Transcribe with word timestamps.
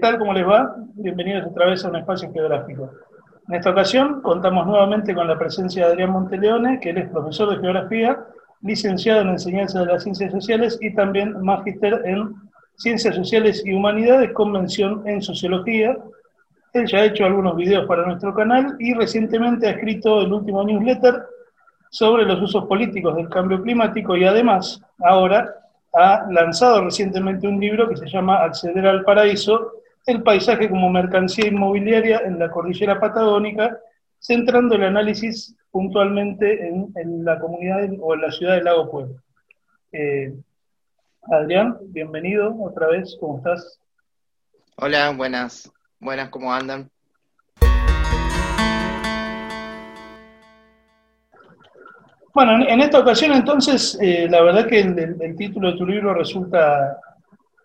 ¿Qué 0.00 0.06
tal? 0.06 0.18
¿Cómo 0.18 0.32
les 0.32 0.48
va? 0.48 0.76
Bienvenidos 0.94 1.46
otra 1.50 1.66
vez 1.66 1.84
a 1.84 1.90
un 1.90 1.96
espacio 1.96 2.32
geográfico. 2.32 2.90
En 3.48 3.56
esta 3.56 3.68
ocasión 3.68 4.22
contamos 4.22 4.66
nuevamente 4.66 5.14
con 5.14 5.28
la 5.28 5.38
presencia 5.38 5.84
de 5.84 5.92
Adrián 5.92 6.12
Monteleone, 6.12 6.80
que 6.80 6.88
él 6.88 6.96
es 6.96 7.10
profesor 7.10 7.50
de 7.50 7.58
geografía, 7.58 8.18
licenciado 8.62 9.20
en 9.20 9.28
enseñanza 9.28 9.80
de 9.80 9.92
las 9.92 10.02
ciencias 10.02 10.32
sociales 10.32 10.78
y 10.80 10.94
también 10.94 11.38
magíster 11.42 12.00
en 12.06 12.32
ciencias 12.76 13.14
sociales 13.14 13.62
y 13.66 13.74
humanidades 13.74 14.32
con 14.32 14.52
mención 14.52 15.02
en 15.04 15.20
sociología. 15.20 15.98
Él 16.72 16.86
ya 16.86 17.00
ha 17.00 17.04
hecho 17.04 17.26
algunos 17.26 17.54
videos 17.54 17.86
para 17.86 18.06
nuestro 18.06 18.32
canal 18.32 18.76
y 18.78 18.94
recientemente 18.94 19.68
ha 19.68 19.72
escrito 19.72 20.22
el 20.22 20.32
último 20.32 20.64
newsletter 20.64 21.24
sobre 21.90 22.24
los 22.24 22.40
usos 22.40 22.64
políticos 22.64 23.16
del 23.16 23.28
cambio 23.28 23.60
climático 23.60 24.16
y 24.16 24.24
además 24.24 24.80
ahora 25.00 25.56
ha 25.92 26.24
lanzado 26.30 26.84
recientemente 26.84 27.46
un 27.46 27.60
libro 27.60 27.86
que 27.86 27.98
se 27.98 28.08
llama 28.08 28.42
Acceder 28.44 28.86
al 28.86 29.04
Paraíso, 29.04 29.74
el 30.06 30.22
paisaje 30.22 30.68
como 30.68 30.90
mercancía 30.90 31.46
inmobiliaria 31.46 32.20
en 32.24 32.38
la 32.38 32.50
cordillera 32.50 32.98
patagónica, 32.98 33.78
centrando 34.18 34.74
el 34.74 34.84
análisis 34.84 35.56
puntualmente 35.70 36.68
en, 36.68 37.24
la 37.24 37.38
comunidad 37.38 37.88
o 38.00 38.14
en 38.14 38.20
la 38.20 38.30
ciudad 38.30 38.56
de 38.56 38.62
Lago 38.62 38.90
Pueblo. 38.90 39.22
Eh, 39.92 40.34
Adrián, 41.30 41.76
bienvenido 41.82 42.54
otra 42.62 42.88
vez, 42.88 43.16
¿cómo 43.20 43.38
estás? 43.38 43.78
Hola, 44.76 45.10
buenas, 45.10 45.70
buenas, 46.00 46.30
¿cómo 46.30 46.52
andan? 46.52 46.90
Bueno, 52.32 52.64
en 52.66 52.80
esta 52.80 53.00
ocasión 53.00 53.32
entonces, 53.32 53.98
eh, 54.00 54.28
la 54.30 54.40
verdad 54.42 54.66
que 54.66 54.80
el, 54.80 55.36
título 55.36 55.72
de 55.72 55.78
tu 55.78 55.84
libro 55.84 56.14
resulta 56.14 56.98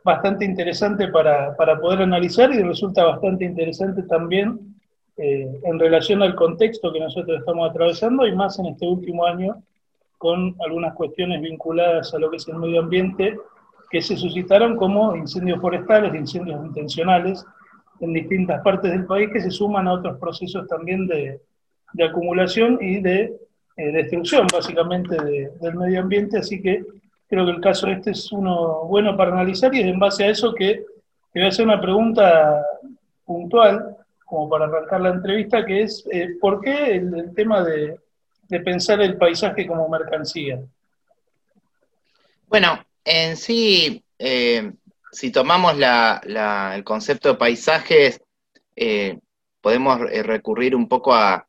bastante 0.05 0.45
interesante 0.45 1.07
para, 1.07 1.55
poder 1.81 2.03
analizar 2.03 2.53
y 2.53 2.61
resulta 2.61 3.03
bastante 3.03 3.43
interesante 3.43 4.03
también 4.03 4.59
eh, 5.17 5.49
en 5.63 5.79
relación 5.79 6.21
al 6.21 6.35
contexto 6.35 6.93
que 6.93 6.99
nosotros 6.99 7.39
estamos 7.39 7.67
atravesando 7.67 8.27
y 8.27 8.35
más 8.35 8.59
en 8.59 8.67
este 8.67 8.85
último 8.85 9.25
año 9.25 9.63
con 10.19 10.55
algunas 10.63 10.93
cuestiones 10.93 11.41
vinculadas 11.41 12.13
a 12.13 12.19
lo 12.19 12.29
que 12.29 12.37
es 12.37 12.47
el 12.47 12.57
medio 12.57 12.81
ambiente 12.81 13.35
que 13.89 14.01
se 14.01 14.15
suscitaron 14.15 14.75
como 14.77 15.15
incendios 15.15 15.59
forestales, 15.59 16.13
incendios 16.13 16.63
intencionales 16.63 17.43
en 17.99 18.13
distintas 18.13 18.61
partes 18.61 18.91
del 18.91 19.07
país 19.07 19.29
que 19.33 19.41
se 19.41 19.49
suman 19.49 19.87
a 19.87 19.93
otros 19.93 20.19
procesos 20.19 20.67
también 20.67 21.07
de, 21.07 21.41
de 21.93 22.03
acumulación 22.03 22.77
y 22.79 23.01
de 23.01 23.35
eh, 23.77 23.91
destrucción 23.91 24.45
básicamente 24.53 25.17
del 25.61 25.75
medio 25.75 26.01
ambiente, 26.01 26.37
así 26.37 26.61
que 26.61 26.83
creo 27.27 27.45
que 27.45 27.51
el 27.51 27.61
caso 27.61 27.87
este 27.87 28.11
es 28.11 28.31
uno 28.31 28.85
bueno 28.85 29.15
para 29.17 29.31
analizar 29.31 29.73
y 29.73 29.79
es 29.81 29.87
en 29.87 29.99
base 29.99 30.23
a 30.23 30.29
eso 30.29 30.53
que 30.53 30.85
te 31.31 31.39
voy 31.39 31.45
a 31.45 31.49
hacer 31.49 31.65
una 31.65 31.81
pregunta 31.81 32.63
puntual, 33.25 33.97
como 34.23 34.49
para 34.49 34.65
arrancar 34.65 35.01
la 35.01 35.09
entrevista, 35.09 35.65
que 35.65 35.83
es 35.83 36.05
eh, 36.11 36.35
¿por 36.39 36.61
qué 36.61 36.95
el, 36.95 37.33
tema 37.35 37.63
de, 37.63 37.99
pensar 38.63 39.01
el 39.01 39.17
paisaje 39.17 39.67
como 39.67 39.89
mercancía? 39.89 40.59
Bueno, 42.47 42.79
en 43.03 43.35
sí, 43.35 44.03
eh, 44.17 44.71
si 45.11 45.31
tomamos 45.31 45.75
el 45.75 46.83
concepto 46.83 47.29
de 47.29 47.35
paisajes, 47.35 48.21
podemos 49.61 49.99
recurrir 49.99 50.75
un 50.75 50.87
poco 50.87 51.13
a 51.13 51.45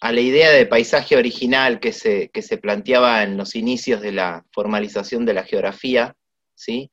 la 0.00 0.20
idea 0.20 0.50
de 0.50 0.66
paisaje 0.66 1.16
original 1.16 1.80
que 1.80 1.92
se, 1.92 2.30
se 2.34 2.58
planteaba 2.58 3.22
en 3.22 3.36
los 3.36 3.54
inicios 3.54 4.00
de 4.00 4.12
la 4.12 4.44
formalización 4.52 5.24
de 5.24 5.34
la 5.34 5.44
geografía, 5.44 6.14
¿sí? 6.54 6.90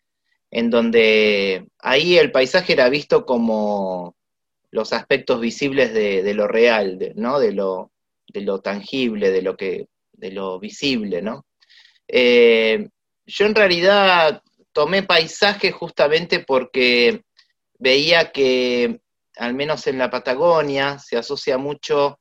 en 0.50 0.70
donde 0.70 1.68
ahí 1.80 2.18
el 2.18 2.32
paisaje 2.32 2.74
era 2.74 2.90
visto 2.90 3.26
como 3.26 4.16
los 4.70 4.94
aspectos 4.94 5.42
visibles 5.42 5.94
de, 5.94 6.34
lo 6.34 6.48
real, 6.48 7.14
¿no? 7.16 7.40
de, 7.40 7.52
lo, 7.52 7.92
de 8.28 8.42
lo 8.42 8.62
tangible, 8.62 9.32
de 9.32 9.42
lo, 9.42 9.58
que, 9.58 9.88
de 10.14 10.32
lo 10.32 10.60
visible. 10.60 11.22
¿no? 11.22 11.46
Eh, 12.08 12.88
yo 13.26 13.46
en 13.46 13.56
realidad 13.56 14.42
tomé 14.72 15.04
paisaje 15.04 15.72
justamente 15.72 16.40
porque 16.40 17.24
veía 17.78 18.32
que, 18.32 19.02
al 19.38 19.54
menos 19.54 19.88
en 19.88 19.98
la 19.98 20.10
Patagonia, 20.10 21.00
se 21.00 21.18
asocia 21.18 21.58
mucho 21.58 22.20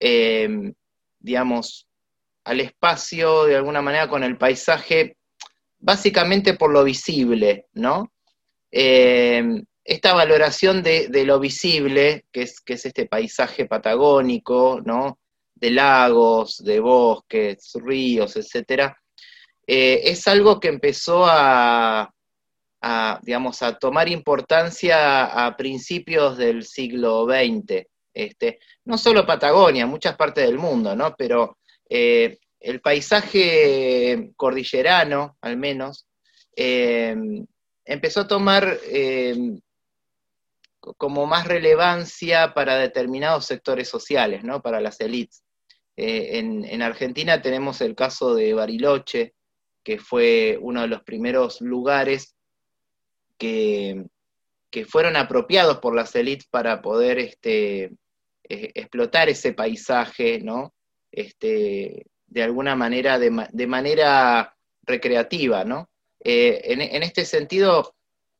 Em, 0.00 0.72
digamos, 1.18 1.86
al 2.44 2.60
espacio 2.60 3.44
de 3.44 3.56
alguna 3.56 3.82
manera 3.82 4.08
con 4.08 4.24
el 4.24 4.38
paisaje, 4.38 5.16
básicamente 5.78 6.54
por 6.54 6.72
lo 6.72 6.82
visible, 6.84 7.66
¿no? 7.74 8.10
Em, 8.70 9.62
esta 9.84 10.14
valoración 10.14 10.82
de, 10.82 11.08
lo 11.26 11.38
visible, 11.38 12.24
que 12.32 12.42
es, 12.42 12.60
que 12.60 12.74
es 12.74 12.86
este 12.86 13.06
paisaje 13.06 13.66
patagónico, 13.66 14.80
¿no? 14.84 15.18
De 15.54 15.70
lagos, 15.70 16.64
de 16.64 16.80
bosques, 16.80 17.72
ríos, 17.74 18.36
etcétera, 18.36 18.96
eh, 19.66 20.00
es 20.10 20.26
algo 20.26 20.58
que 20.58 20.68
empezó 20.68 21.26
a, 21.26 22.10
digamos, 23.22 23.62
a 23.62 23.78
tomar 23.78 24.08
importancia 24.08 25.26
a 25.46 25.56
principios 25.56 26.38
del 26.38 26.64
siglo 26.64 27.26
XX. 27.26 27.89
Este, 28.12 28.58
no 28.84 28.98
solo 28.98 29.26
Patagonia, 29.26 29.86
muchas 29.86 30.16
partes 30.16 30.46
del 30.46 30.58
mundo, 30.58 30.96
¿no? 30.96 31.14
Pero 31.16 31.58
eh, 31.88 32.38
el 32.58 32.80
paisaje 32.80 34.32
cordillerano, 34.36 35.36
al 35.40 35.56
menos, 35.56 36.06
eh, 36.56 37.16
empezó 37.84 38.22
a 38.22 38.28
tomar 38.28 38.78
eh, 38.84 39.36
como 40.80 41.26
más 41.26 41.46
relevancia 41.46 42.52
para 42.54 42.76
determinados 42.76 43.46
sectores 43.46 43.88
sociales, 43.88 44.44
¿no? 44.44 44.60
Para 44.60 44.80
las 44.80 45.00
élites. 45.00 45.42
En, 45.96 46.80
Argentina 46.80 47.42
tenemos 47.42 47.82
el 47.82 47.94
caso 47.94 48.34
de 48.34 48.54
Bariloche, 48.54 49.34
que 49.84 49.98
fue 49.98 50.58
uno 50.58 50.80
de 50.80 50.88
los 50.88 51.02
primeros 51.02 51.60
lugares 51.60 52.34
que, 53.36 54.06
que 54.70 54.84
fueron 54.84 55.16
apropiados 55.16 55.78
por 55.78 55.94
las 55.94 56.14
élites 56.14 56.46
para 56.48 56.80
poder 56.80 57.18
este, 57.18 57.84
eh, 58.48 58.72
explotar 58.74 59.28
ese 59.28 59.52
paisaje, 59.52 60.40
¿no? 60.40 60.74
Este, 61.10 62.06
de 62.26 62.42
alguna 62.42 62.76
manera, 62.76 63.18
de, 63.18 63.66
manera 63.66 64.56
recreativa, 64.82 65.64
¿no? 65.64 65.90
Eh, 66.22 66.60
en, 66.64 67.02
este 67.02 67.24
sentido, 67.24 67.94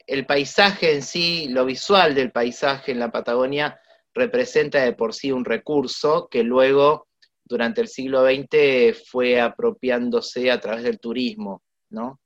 el 0.06 0.26
paisaje 0.26 0.94
en 0.94 1.02
sí, 1.02 1.48
lo 1.48 1.64
visual 1.64 2.14
del 2.14 2.30
paisaje 2.30 2.92
en 2.92 3.00
la 3.00 3.10
Patagonia, 3.10 3.80
representa 4.14 4.82
de 4.82 4.92
por 4.92 5.14
sí 5.14 5.32
un 5.32 5.44
recurso 5.44 6.28
que 6.30 6.42
luego, 6.42 7.08
durante 7.44 7.80
el 7.80 7.88
siglo 7.88 8.24
XX, 8.24 9.00
fue 9.08 9.40
apropiándose 9.40 10.50
a 10.50 10.60
través 10.60 10.84
del 10.84 11.00
turismo, 11.00 11.62
¿no? 11.90 12.20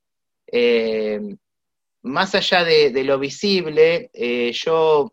Eh, 0.46 1.20
más 2.04 2.34
allá 2.34 2.64
de, 2.64 3.04
lo 3.04 3.18
visible, 3.18 4.10
yo 4.52 5.12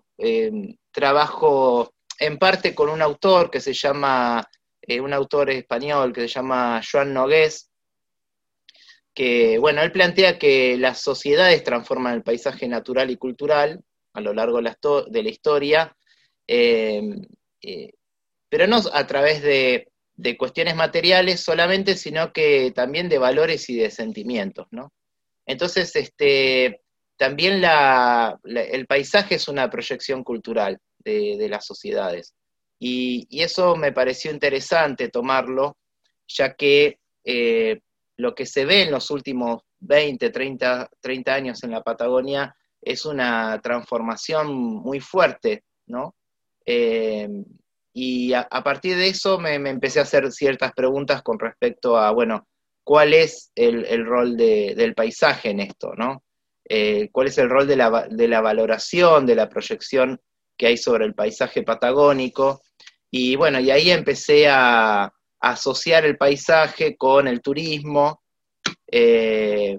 trabajo 0.92 1.94
en 2.22 2.38
parte 2.38 2.76
con 2.76 2.90
un 2.90 3.02
autor 3.02 3.50
que 3.50 3.60
se 3.60 3.74
llama, 3.74 4.48
eh, 4.82 5.02
un 5.02 5.12
autor 5.12 5.50
español 5.50 6.14
que 6.14 6.22
se 6.22 6.28
llama 6.28 6.80
Joan 6.90 7.14
Nogués, 7.14 7.72
que, 9.14 9.58
bueno, 9.58 9.82
él 9.82 9.92
plantea 9.92 10.38
que 10.38 10.78
las 10.78 11.02
sociedades 11.02 11.64
transforman 11.64 12.14
el 12.14 12.24
paisaje 12.24 12.68
natural 12.68 13.10
y 13.10 13.18
cultural 13.18 13.84
a 14.14 14.22
lo 14.22 14.34
largo 14.34 14.58
de 14.58 15.24
la, 15.24 15.30
historia, 15.30 15.96
em, 16.46 17.22
eh, 17.62 17.94
pero 18.50 18.68
no 18.68 18.82
a 18.94 19.08
través 19.08 19.42
de, 19.42 19.88
cuestiones 20.38 20.76
materiales 20.76 21.40
solamente, 21.40 21.96
sino 21.96 22.32
que 22.32 22.72
también 22.76 23.10
de 23.10 23.18
valores 23.18 23.68
y 23.70 23.76
de 23.76 23.90
sentimientos, 23.90 24.68
¿no? 24.70 24.94
Entonces, 25.46 25.96
este, 25.96 26.82
también 27.18 27.64
el 28.44 28.88
paisaje 28.88 29.36
es 29.36 29.48
una 29.48 29.70
proyección 29.70 30.24
cultural 30.24 30.80
de, 31.00 31.48
las 31.50 31.66
sociedades. 31.66 32.34
Y, 32.80 33.28
eso 33.42 33.76
me 33.76 33.92
pareció 33.92 34.32
interesante 34.32 35.10
tomarlo, 35.10 35.78
ya 36.28 36.54
que 36.54 37.00
eh, 37.24 37.80
lo 38.18 38.34
que 38.34 38.46
se 38.46 38.66
ve 38.66 38.84
en 38.84 38.92
los 38.92 39.12
últimos 39.12 39.64
20, 39.80 40.30
30, 40.30 40.90
30 41.00 41.34
años 41.34 41.64
en 41.64 41.72
la 41.72 41.84
Patagonia 41.84 42.56
es 42.82 43.06
una 43.06 43.60
transformación 43.62 44.54
muy 44.54 45.00
fuerte, 45.00 45.64
¿no? 45.88 46.16
Eh, 46.66 47.28
y 47.94 48.34
a, 48.34 48.48
partir 48.64 48.96
de 48.96 49.10
eso 49.10 49.38
me, 49.38 49.56
empecé 49.56 50.00
a 50.00 50.04
hacer 50.04 50.32
ciertas 50.32 50.72
preguntas 50.74 51.22
con 51.22 51.38
respecto 51.40 51.98
a, 51.98 52.12
bueno, 52.12 52.48
¿cuál 52.84 53.14
es 53.14 53.52
el, 53.56 54.06
rol 54.06 54.38
del 54.38 54.94
paisaje 54.96 55.50
en 55.50 55.60
esto, 55.60 55.94
¿no? 55.96 56.24
Eh, 56.68 57.10
¿Cuál 57.12 57.28
es 57.28 57.38
el 57.38 57.50
rol 57.50 57.68
de 57.68 57.76
la, 57.76 58.08
de 58.10 58.28
la, 58.28 58.42
valoración, 58.42 59.26
de 59.26 59.36
la 59.36 59.50
proyección 59.50 60.20
que 60.58 60.68
hay 60.68 60.78
sobre 60.78 61.06
el 61.06 61.16
paisaje 61.16 61.64
patagónico. 61.64 62.62
Y 63.10 63.36
bueno, 63.36 63.60
y 63.60 63.72
ahí 63.72 63.90
empecé 63.90 64.48
a, 64.48 65.12
asociar 65.40 66.06
el 66.06 66.18
paisaje 66.18 66.96
con 66.96 67.28
el 67.28 67.42
turismo. 67.42 68.22
Eh, 68.86 69.76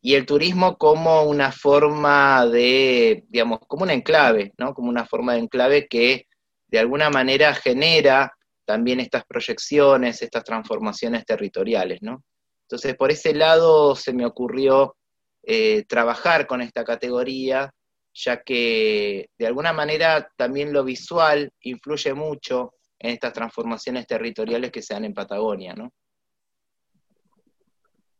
y 0.00 0.14
el 0.14 0.24
turismo 0.24 0.78
como 0.78 1.24
una 1.24 1.52
forma 1.52 2.46
de, 2.46 3.24
digamos, 3.28 3.60
como 3.66 3.84
un 3.84 3.90
enclave, 3.90 4.52
¿no? 4.56 4.72
Como 4.72 4.88
una 4.88 5.04
forma 5.04 5.34
de 5.34 5.40
enclave 5.40 5.86
que 5.86 6.26
de 6.68 6.78
alguna 6.78 7.10
manera 7.10 7.54
genera 7.54 8.32
también 8.64 9.00
estas 9.00 9.24
proyecciones, 9.24 10.22
estas 10.22 10.44
transformaciones 10.44 11.24
territoriales, 11.24 12.02
¿no? 12.02 12.22
Entonces, 12.62 12.96
por 12.96 13.10
ese 13.10 13.34
lado 13.34 13.94
se 13.94 14.12
me 14.12 14.24
ocurrió 14.24 14.96
eh, 15.42 15.84
trabajar 15.84 16.46
con 16.46 16.62
esta 16.62 16.84
categoría, 16.84 17.70
ya 18.14 18.42
que 18.42 19.28
de 19.38 19.46
alguna 19.46 19.72
manera 19.72 20.30
también 20.36 20.72
lo 20.72 20.84
visual 20.84 21.52
influye 21.60 22.14
mucho 22.14 22.74
en 22.98 23.10
estas 23.10 23.32
transformaciones 23.32 24.06
territoriales 24.06 24.70
que 24.70 24.82
se 24.82 24.94
dan 24.94 25.04
en 25.04 25.14
Patagonia, 25.14 25.74
¿no? 25.74 25.92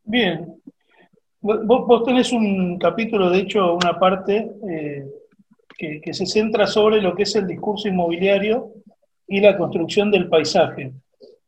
Bien, 0.07 0.61
Vos, 1.47 2.05
tenés 2.05 2.33
un 2.33 2.79
capítulo, 2.79 3.29
de 3.29 3.41
hecho, 3.41 3.75
una 3.75 3.99
parte 3.99 4.51
eh, 4.67 5.05
que, 5.77 6.15
se 6.15 6.25
centra 6.25 6.67
sobre 6.67 7.03
lo 7.03 7.15
que 7.15 7.25
es 7.25 7.37
el 7.37 7.47
discurso 7.47 7.87
inmobiliario 7.87 8.73
y 9.27 9.41
la 9.41 9.57
construcción 9.57 10.11
del 10.11 10.29
paisaje. 10.29 10.93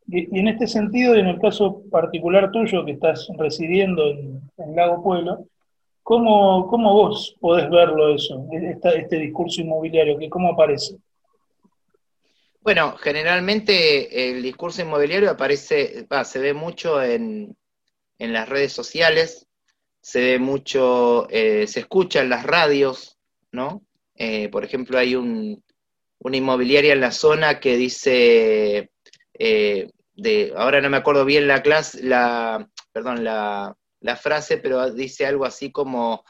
Y, 0.07 0.39
en 0.39 0.47
este 0.47 0.67
sentido, 0.67 1.15
y 1.15 1.19
en 1.19 1.27
el 1.27 1.39
caso 1.39 1.81
particular 1.91 2.51
tuyo, 2.51 2.85
que 2.85 2.91
estás 2.91 3.27
residiendo 3.37 4.09
en, 4.09 4.41
Lago 4.75 5.03
Pueblo, 5.03 5.45
¿cómo, 6.03 6.67
¿cómo, 6.67 6.93
vos 6.93 7.35
podés 7.39 7.69
verlo 7.69 8.13
eso, 8.13 8.47
este 8.51 9.17
discurso 9.17 9.61
inmobiliario, 9.61 10.17
que 10.17 10.29
cómo 10.29 10.49
aparece? 10.49 10.95
Bueno, 12.61 12.97
generalmente 12.97 14.29
el 14.29 14.43
discurso 14.43 14.81
inmobiliario 14.81 15.31
aparece, 15.31 16.05
se 16.25 16.39
ve 16.39 16.53
mucho 16.53 17.01
en, 17.01 17.55
en 18.19 18.33
las 18.33 18.49
redes 18.49 18.73
sociales, 18.73 19.47
se 20.01 20.21
ve 20.21 20.39
mucho, 20.39 21.27
eh, 21.29 21.67
se 21.67 21.81
escucha 21.81 22.21
en 22.21 22.29
las 22.29 22.45
radios, 22.45 23.17
¿no? 23.51 23.83
Eh, 24.15 24.49
por 24.49 24.63
ejemplo, 24.63 24.97
hay 24.97 25.15
un, 25.15 25.63
una 26.19 26.37
inmobiliaria 26.37 26.93
en 26.93 27.01
la 27.01 27.11
zona 27.11 27.59
que 27.59 27.77
dice, 27.77 28.91
eh, 29.33 29.89
de, 30.15 30.53
ahora 30.55 30.81
no 30.81 30.89
me 30.89 30.97
acuerdo 30.97 31.25
bien 31.25 31.47
la 31.47 31.61
clase, 31.61 32.03
la, 32.03 32.67
perdón, 32.91 33.23
la, 33.23 33.75
frase, 34.21 34.57
pero 34.57 34.89
dice 34.91 35.25
algo 35.25 35.43
así 35.45 35.71
como 35.71 36.23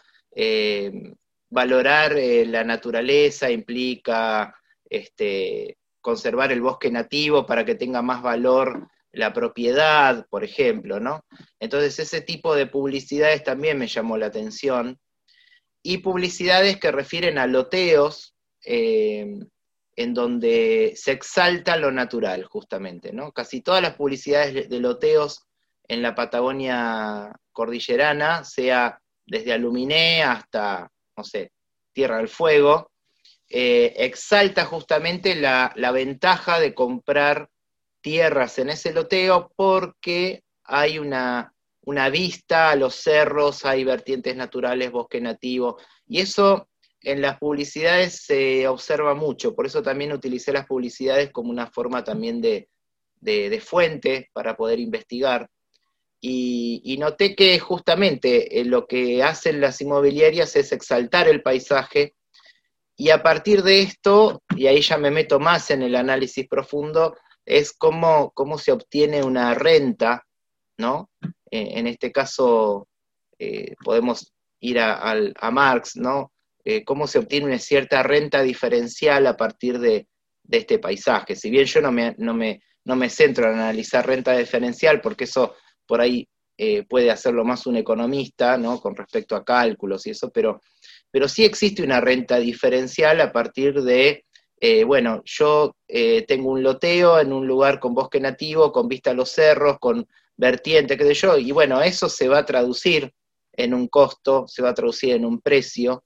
valorar 1.49 2.15
la 2.15 2.63
naturaleza 2.63 3.51
implica 3.51 4.55
este, 4.89 5.77
conservar 6.01 6.51
el 6.51 6.61
bosque 6.61 6.89
nativo 6.89 7.45
para 7.45 7.65
que 7.65 7.75
tenga 7.75 8.01
más 8.01 8.21
valor 8.21 8.87
la 9.11 9.33
propiedad, 9.33 10.25
por 10.29 10.43
ejemplo, 10.43 11.01
¿no? 11.01 11.25
Entonces 11.59 11.99
ese 11.99 12.21
tipo 12.21 12.55
de 12.55 12.67
publicidades 12.67 13.43
también 13.43 13.77
me 13.77 13.87
llamó 13.87 14.17
la 14.17 14.27
atención. 14.27 14.97
Y 15.83 15.97
publicidades 15.99 16.79
que 16.79 16.91
refieren 16.91 17.37
a 17.37 17.47
loteos, 17.47 18.35
eh, 18.63 19.37
en 19.97 20.13
donde 20.13 20.93
se 20.95 21.11
exalta 21.11 21.75
lo 21.75 21.91
natural, 21.91 22.45
justamente, 22.45 23.11
¿no? 23.11 23.33
Casi 23.33 23.59
todas 23.61 23.81
las 23.81 23.95
publicidades 23.95 24.69
de 24.69 24.79
loteos 24.79 25.45
en 25.89 26.01
la 26.01 26.15
Patagonia 26.15 27.33
cordillerana, 27.51 28.45
sea 28.45 29.01
desde 29.25 29.51
Aluminé 29.51 30.23
hasta, 30.23 30.89
no 31.17 31.23
sé, 31.25 31.51
Tierra 31.91 32.17
del 32.17 32.29
Fuego, 32.29 32.91
eh, 33.49 33.93
exalta 33.97 34.65
justamente 34.65 35.35
la, 35.35 35.73
la 35.75 35.91
ventaja 35.91 36.59
de 36.59 36.73
comprar 36.73 37.49
tierras 38.01 38.59
en 38.59 38.69
ese 38.69 38.93
loteo 38.93 39.51
porque 39.55 40.43
hay 40.63 40.99
una, 40.99 41.53
vista 42.11 42.69
a 42.71 42.75
los 42.75 42.95
cerros, 42.95 43.65
hay 43.65 43.83
vertientes 43.83 44.35
naturales, 44.35 44.91
bosque 44.91 45.21
nativo, 45.21 45.77
y 46.05 46.19
eso 46.21 46.69
en 47.01 47.21
las 47.21 47.37
publicidades 47.37 48.25
se 48.25 48.67
observa 48.67 49.13
mucho, 49.13 49.55
por 49.55 49.65
eso 49.65 49.81
también 49.81 50.11
utilicé 50.13 50.51
las 50.51 50.65
publicidades 50.65 51.31
como 51.31 51.51
una 51.51 51.67
forma 51.67 52.03
también 52.03 52.41
de, 52.41 52.69
fuente 53.63 54.29
para 54.33 54.55
poder 54.55 54.79
investigar. 54.79 55.49
Y, 56.19 56.97
noté 56.99 57.35
que 57.35 57.59
justamente 57.59 58.59
eh, 58.59 58.65
lo 58.65 58.87
que 58.87 59.23
hacen 59.23 59.61
las 59.61 59.79
inmobiliarias 59.81 60.55
es 60.55 60.71
exaltar 60.71 61.27
el 61.27 61.43
paisaje 61.43 62.15
y 62.99 63.11
a 63.11 63.21
partir 63.21 63.61
de 63.61 63.83
esto, 63.83 64.41
y 64.55 64.65
ahí 64.65 64.81
ya 64.81 64.97
me 64.97 65.11
meto 65.11 65.39
más 65.39 65.69
en 65.69 65.83
el 65.83 65.95
análisis 65.95 66.47
profundo, 66.47 67.15
es 67.45 67.71
cómo, 67.71 68.31
cómo 68.33 68.57
se 68.57 68.71
obtiene 68.71 69.23
una 69.23 69.53
renta, 69.53 70.25
¿no? 70.77 71.11
Eh, 71.51 71.73
en 71.75 71.85
este 71.85 72.11
caso 72.11 72.87
eh, 73.37 73.75
podemos 73.83 74.33
ir 74.59 74.79
a, 74.79 75.51
Marx, 75.51 75.95
¿no? 75.95 76.31
Eh, 76.69 76.83
cómo 76.83 77.07
se 77.07 77.19
obtiene 77.19 77.45
una 77.45 77.59
cierta 77.59 78.03
renta 78.03 78.41
diferencial 78.41 79.25
a 79.27 79.37
partir 79.37 79.79
de, 79.79 80.07
este 80.49 80.79
paisaje. 80.79 81.35
Si 81.35 81.49
bien 81.49 81.65
yo 81.65 81.81
no 81.81 81.91
me, 81.91 82.15
no, 82.17 82.33
me, 82.33 82.61
no 82.85 82.95
me 82.95 83.09
centro 83.09 83.45
en 83.45 83.59
analizar 83.59 84.05
renta 84.05 84.37
diferencial, 84.37 85.01
porque 85.01 85.25
eso 85.25 85.55
por 85.85 86.01
ahí 86.01 86.27
puede 86.89 87.11
hacerlo 87.11 87.45
más 87.45 87.67
un 87.67 87.75
economista, 87.75 88.57
¿no? 88.57 88.81
Con 88.81 88.95
respecto 88.95 89.35
a 89.35 89.45
cálculos 89.45 90.07
y 90.07 90.11
eso, 90.11 90.31
pero, 90.31 90.61
pero 91.11 91.27
sí 91.27 91.45
existe 91.45 91.83
una 91.83 92.01
renta 92.01 92.39
diferencial 92.39 93.21
a 93.21 93.31
partir 93.31 93.83
de 93.83 94.25
eh, 94.59 94.83
bueno, 94.83 95.21
yo 95.23 95.75
eh, 95.87 96.25
tengo 96.27 96.51
un 96.51 96.63
loteo 96.63 97.19
en 97.19 97.31
un 97.31 97.45
lugar 97.45 97.79
con 97.79 97.93
bosque 97.93 98.19
nativo, 98.19 98.71
con 98.71 98.87
vista 98.87 99.11
a 99.11 99.13
los 99.13 99.29
cerros, 99.29 99.77
con 99.79 100.07
vertiente, 100.35 100.97
qué 100.97 101.03
sé 101.03 101.13
yo, 101.13 101.37
y 101.37 101.51
bueno, 101.51 101.81
eso 101.81 102.09
se 102.09 102.27
va 102.27 102.39
a 102.39 102.45
traducir 102.45 103.13
en 103.53 103.73
un 103.73 103.87
costo, 103.87 104.45
se 104.47 104.61
va 104.63 104.69
a 104.69 104.73
traducir 104.73 105.13
en 105.13 105.25
un 105.25 105.41
precio, 105.41 106.03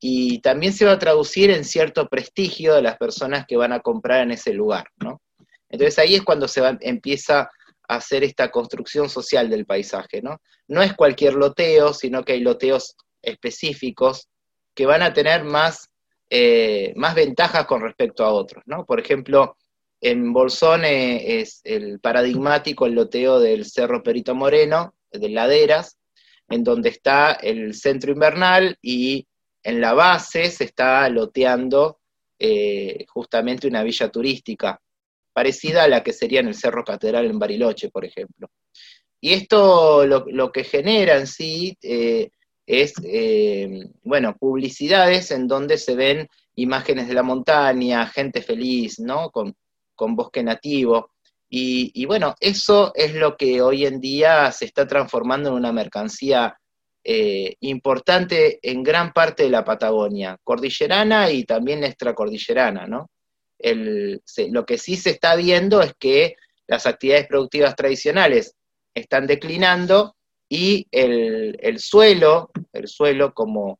y 0.00 0.40
también 0.40 0.72
se 0.72 0.86
va 0.86 0.92
a 0.92 0.98
traducir 0.98 1.50
en 1.50 1.64
cierto 1.64 2.08
prestigio 2.08 2.74
de 2.74 2.82
las 2.82 2.96
personas 2.96 3.44
que 3.46 3.56
van 3.56 3.72
a 3.72 3.80
comprar 3.80 4.22
en 4.22 4.30
ese 4.32 4.54
lugar, 4.54 4.86
¿no? 4.96 5.20
Entonces 5.68 5.98
ahí 5.98 6.14
es 6.14 6.22
cuando 6.22 6.48
se 6.48 6.62
empieza 6.80 7.50
a 7.88 7.96
hacer 7.96 8.24
esta 8.24 8.50
construcción 8.50 9.10
social 9.10 9.50
del 9.50 9.66
paisaje, 9.66 10.22
¿no? 10.22 10.40
No 10.66 10.82
es 10.82 10.94
cualquier 10.94 11.34
loteo, 11.34 11.92
sino 11.92 12.24
que 12.24 12.32
hay 12.32 12.40
loteos 12.40 12.96
específicos 13.22 14.28
que 14.74 14.86
van 14.86 15.02
a 15.02 15.12
tener 15.12 15.44
más 15.44 15.90
eh, 16.32 16.92
más 16.94 17.16
ventajas 17.16 17.66
con 17.66 17.82
respecto 17.82 18.24
a 18.24 18.30
otros, 18.30 18.62
¿no? 18.64 18.86
Por 18.86 19.00
ejemplo, 19.00 19.56
en 20.00 20.32
Bolsón 20.32 20.84
eh, 20.84 21.40
es 21.40 21.60
el 21.64 21.98
paradigmático 21.98 22.86
el 22.86 22.94
loteo 22.94 23.40
del 23.40 23.64
Cerro 23.64 24.02
Perito 24.04 24.36
Moreno, 24.36 24.94
de 25.10 25.28
laderas, 25.28 25.98
en 26.48 26.62
donde 26.62 26.90
está 26.90 27.32
el 27.32 27.74
centro 27.74 28.12
invernal 28.12 28.78
y 28.80 29.26
en 29.62 29.80
la 29.80 29.92
base 29.92 30.50
se 30.50 30.64
está 30.64 31.08
loteando 31.08 32.00
eh, 32.38 33.04
justamente 33.08 33.68
una 33.68 33.82
villa 33.82 34.08
turística, 34.10 34.80
parecida 35.32 35.84
a 35.84 35.88
la 35.88 36.02
que 36.02 36.12
sería 36.12 36.40
en 36.40 36.48
el 36.48 36.54
Cerro 36.54 36.84
Catedral 36.84 37.26
en 37.26 37.38
Bariloche, 37.38 37.90
por 37.90 38.04
ejemplo. 38.04 38.50
Y 39.20 39.34
esto 39.34 40.06
lo, 40.06 40.52
que 40.52 40.64
genera 40.64 41.18
en 41.18 41.26
sí 41.26 41.76
es, 41.82 42.94
eh, 43.04 43.90
bueno, 44.02 44.36
publicidades 44.36 45.30
en 45.30 45.46
donde 45.46 45.76
se 45.76 45.94
ven 45.94 46.28
imágenes 46.54 47.08
de 47.08 47.14
la 47.14 47.22
montaña, 47.22 48.06
gente 48.06 48.42
feliz, 48.42 48.98
¿no? 49.00 49.30
Con, 49.30 49.54
bosque 49.96 50.42
nativo. 50.42 51.10
Y, 51.50 52.06
bueno, 52.06 52.34
eso 52.40 52.92
es 52.94 53.14
lo 53.14 53.36
que 53.36 53.60
hoy 53.60 53.84
en 53.84 54.00
día 54.00 54.50
se 54.52 54.64
está 54.64 54.86
transformando 54.86 55.50
en 55.50 55.56
una 55.56 55.72
mercancía 55.72 56.58
eh, 57.02 57.56
importante 57.60 58.58
en 58.62 58.82
gran 58.82 59.12
parte 59.12 59.44
de 59.44 59.50
la 59.50 59.64
Patagonia, 59.64 60.38
cordillerana 60.44 61.30
y 61.30 61.44
también 61.44 61.84
extracordillerana, 61.84 62.86
¿no? 62.86 63.10
lo 63.62 64.64
que 64.64 64.78
sí 64.78 64.96
se 64.96 65.10
está 65.10 65.36
viendo 65.36 65.82
es 65.82 65.92
que 65.98 66.36
las 66.66 66.86
actividades 66.86 67.26
productivas 67.26 67.76
tradicionales 67.76 68.54
están 68.94 69.26
declinando 69.26 70.16
y 70.48 70.86
el, 70.90 71.78
suelo, 71.78 72.50
el 72.72 72.88
suelo 72.88 73.32
como, 73.34 73.78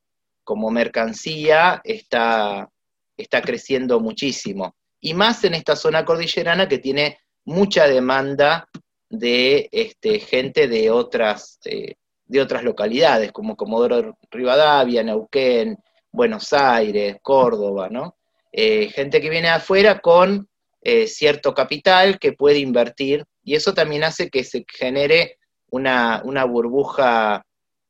mercancía 0.71 1.81
está, 1.85 2.69
está 3.17 3.43
creciendo 3.43 4.01
muchísimo. 4.01 4.77
Y 5.01 5.15
más 5.15 5.43
en 5.45 5.55
esta 5.55 5.77
zona 5.77 6.05
cordillerana 6.05 6.69
que 6.69 6.79
tiene 6.79 7.19
mucha 7.45 7.89
demanda 7.89 8.69
de 9.09 9.69
este, 9.73 10.21
gente 10.21 10.69
de 10.69 10.91
otras, 10.91 11.59
eh, 11.65 11.95
de 12.31 12.41
otras 12.41 12.63
localidades, 12.63 13.33
como 13.33 13.57
Comodoro 13.57 14.17
Rivadavia, 14.31 15.03
Neuquén, 15.03 15.77
Buenos 16.13 16.53
Aires, 16.53 17.17
Córdoba, 17.23 17.89
¿no? 17.91 18.19
Eh, 18.53 18.89
gente 18.91 19.21
que 19.21 19.29
viene 19.29 19.49
de 19.49 19.55
afuera 19.55 19.99
con 19.99 20.49
eh, 20.81 21.09
cierto 21.09 21.53
capital 21.55 22.21
que 22.21 22.33
puede 22.33 22.61
invertir, 22.61 23.25
y 23.43 23.57
eso 23.57 23.75
también 23.75 24.05
hace 24.05 24.31
que 24.31 24.45
se 24.45 24.65
genere 24.69 25.39
una, 25.71 26.23
burbuja 26.45 27.45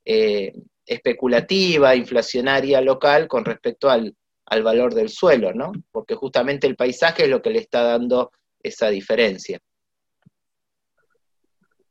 eh, 0.07 0.55
especulativa, 0.87 1.95
inflacionaria 1.95 2.81
local 2.81 3.29
con 3.29 3.45
respecto 3.45 3.91
al, 3.91 4.17
valor 4.65 4.95
del 4.95 5.11
suelo, 5.11 5.53
¿no? 5.53 5.71
Porque 5.93 6.15
justamente 6.15 6.67
el 6.67 6.77
paisaje 6.77 7.25
es 7.25 7.29
lo 7.29 7.43
que 7.43 7.51
le 7.51 7.59
está 7.59 7.83
dando 7.83 8.33
esa 8.63 8.89
diferencia. 8.89 9.59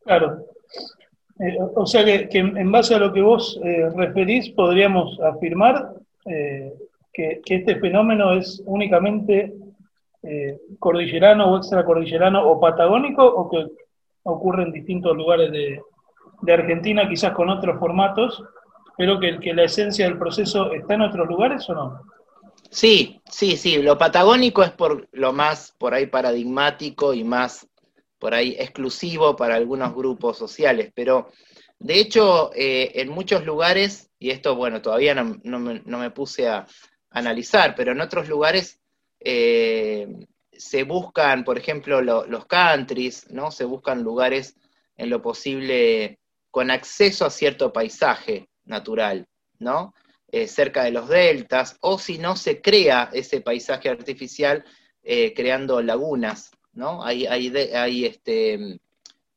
Claro. 0.04 0.46
Eh, 1.40 1.58
o 1.76 1.86
sea 1.86 2.04
que, 2.04 2.28
en 2.38 2.72
base 2.72 2.96
a 2.96 3.00
lo 3.00 3.14
que 3.14 3.22
vos 3.22 3.60
eh, 3.64 3.90
referís, 3.96 4.50
podríamos 4.50 5.20
afirmar 5.22 5.94
eh, 6.26 6.74
que, 7.14 7.42
este 7.46 7.80
fenómeno 7.80 8.34
es 8.34 8.62
únicamente 8.66 9.54
cordillerano 10.80 11.50
o 11.50 11.58
extracordillerano 11.58 12.46
o 12.46 12.60
patagónico 12.60 13.24
o 13.24 13.50
que 13.50 13.68
ocurre 14.24 14.64
en 14.64 14.74
distintos 14.74 15.16
lugares 15.16 15.50
de, 15.50 15.82
Argentina, 16.54 17.08
quizás 17.08 17.32
con 17.32 17.50
otros 17.50 17.80
formatos, 17.80 18.44
pero 18.98 19.18
que, 19.18 19.40
que 19.40 19.54
la 19.54 19.64
esencia 19.64 20.06
del 20.06 20.18
proceso 20.18 20.74
está 20.74 20.96
en 20.96 21.02
otros 21.04 21.28
lugares 21.28 21.70
o 21.70 21.74
no? 21.74 22.02
Sí, 22.70 23.22
sí, 23.30 23.56
sí. 23.56 23.82
Lo 23.82 23.98
patagónico 23.98 24.62
es 24.62 24.72
por 24.72 25.08
lo 25.14 25.32
más 25.32 25.74
por 25.78 25.94
ahí 25.94 26.06
paradigmático 26.06 27.14
y 27.14 27.24
más 27.24 27.68
por 28.20 28.34
ahí 28.34 28.56
exclusivo 28.60 29.36
para 29.36 29.56
algunos 29.56 29.96
grupos 29.96 30.38
sociales, 30.38 30.92
pero 30.94 31.32
de 31.80 32.00
hecho 32.00 32.52
eh, 32.54 32.92
en 32.96 33.10
muchos 33.10 33.46
lugares, 33.46 34.12
y 34.20 34.30
esto 34.30 34.56
bueno, 34.56 34.82
todavía 34.82 35.16
no, 35.16 35.60
me, 35.60 36.12
puse 36.12 36.50
a 36.50 36.68
analizar, 37.10 37.74
pero 37.76 37.94
en 37.94 38.02
otros 38.02 38.28
lugares 38.28 38.80
eh, 39.22 40.08
se 40.52 40.84
buscan, 40.84 41.46
por 41.46 41.58
ejemplo, 41.58 42.02
los 42.02 42.46
countries, 42.46 43.32
¿no? 43.32 43.50
Se 43.50 43.64
buscan 43.64 44.04
lugares 44.04 44.56
en 44.98 45.10
lo 45.10 45.22
posible 45.22 46.20
con 46.52 46.70
acceso 46.70 47.26
a 47.26 47.30
cierto 47.30 47.72
paisaje 47.72 48.50
natural, 48.66 49.26
¿no? 49.58 49.94
Eh, 50.28 50.48
cerca 50.48 50.84
de 50.84 50.92
los 50.92 51.08
deltas, 51.08 51.78
o 51.80 51.98
si 51.98 52.18
no 52.18 52.36
se 52.36 52.62
crea 52.62 53.10
ese 53.14 53.40
paisaje 53.42 53.90
artificial 53.90 54.66
creando 55.34 55.82
lagunas, 55.82 56.52
¿no? 56.80 57.04
Hay, 57.04 57.28
hay, 57.28 58.06
este, 58.06 58.80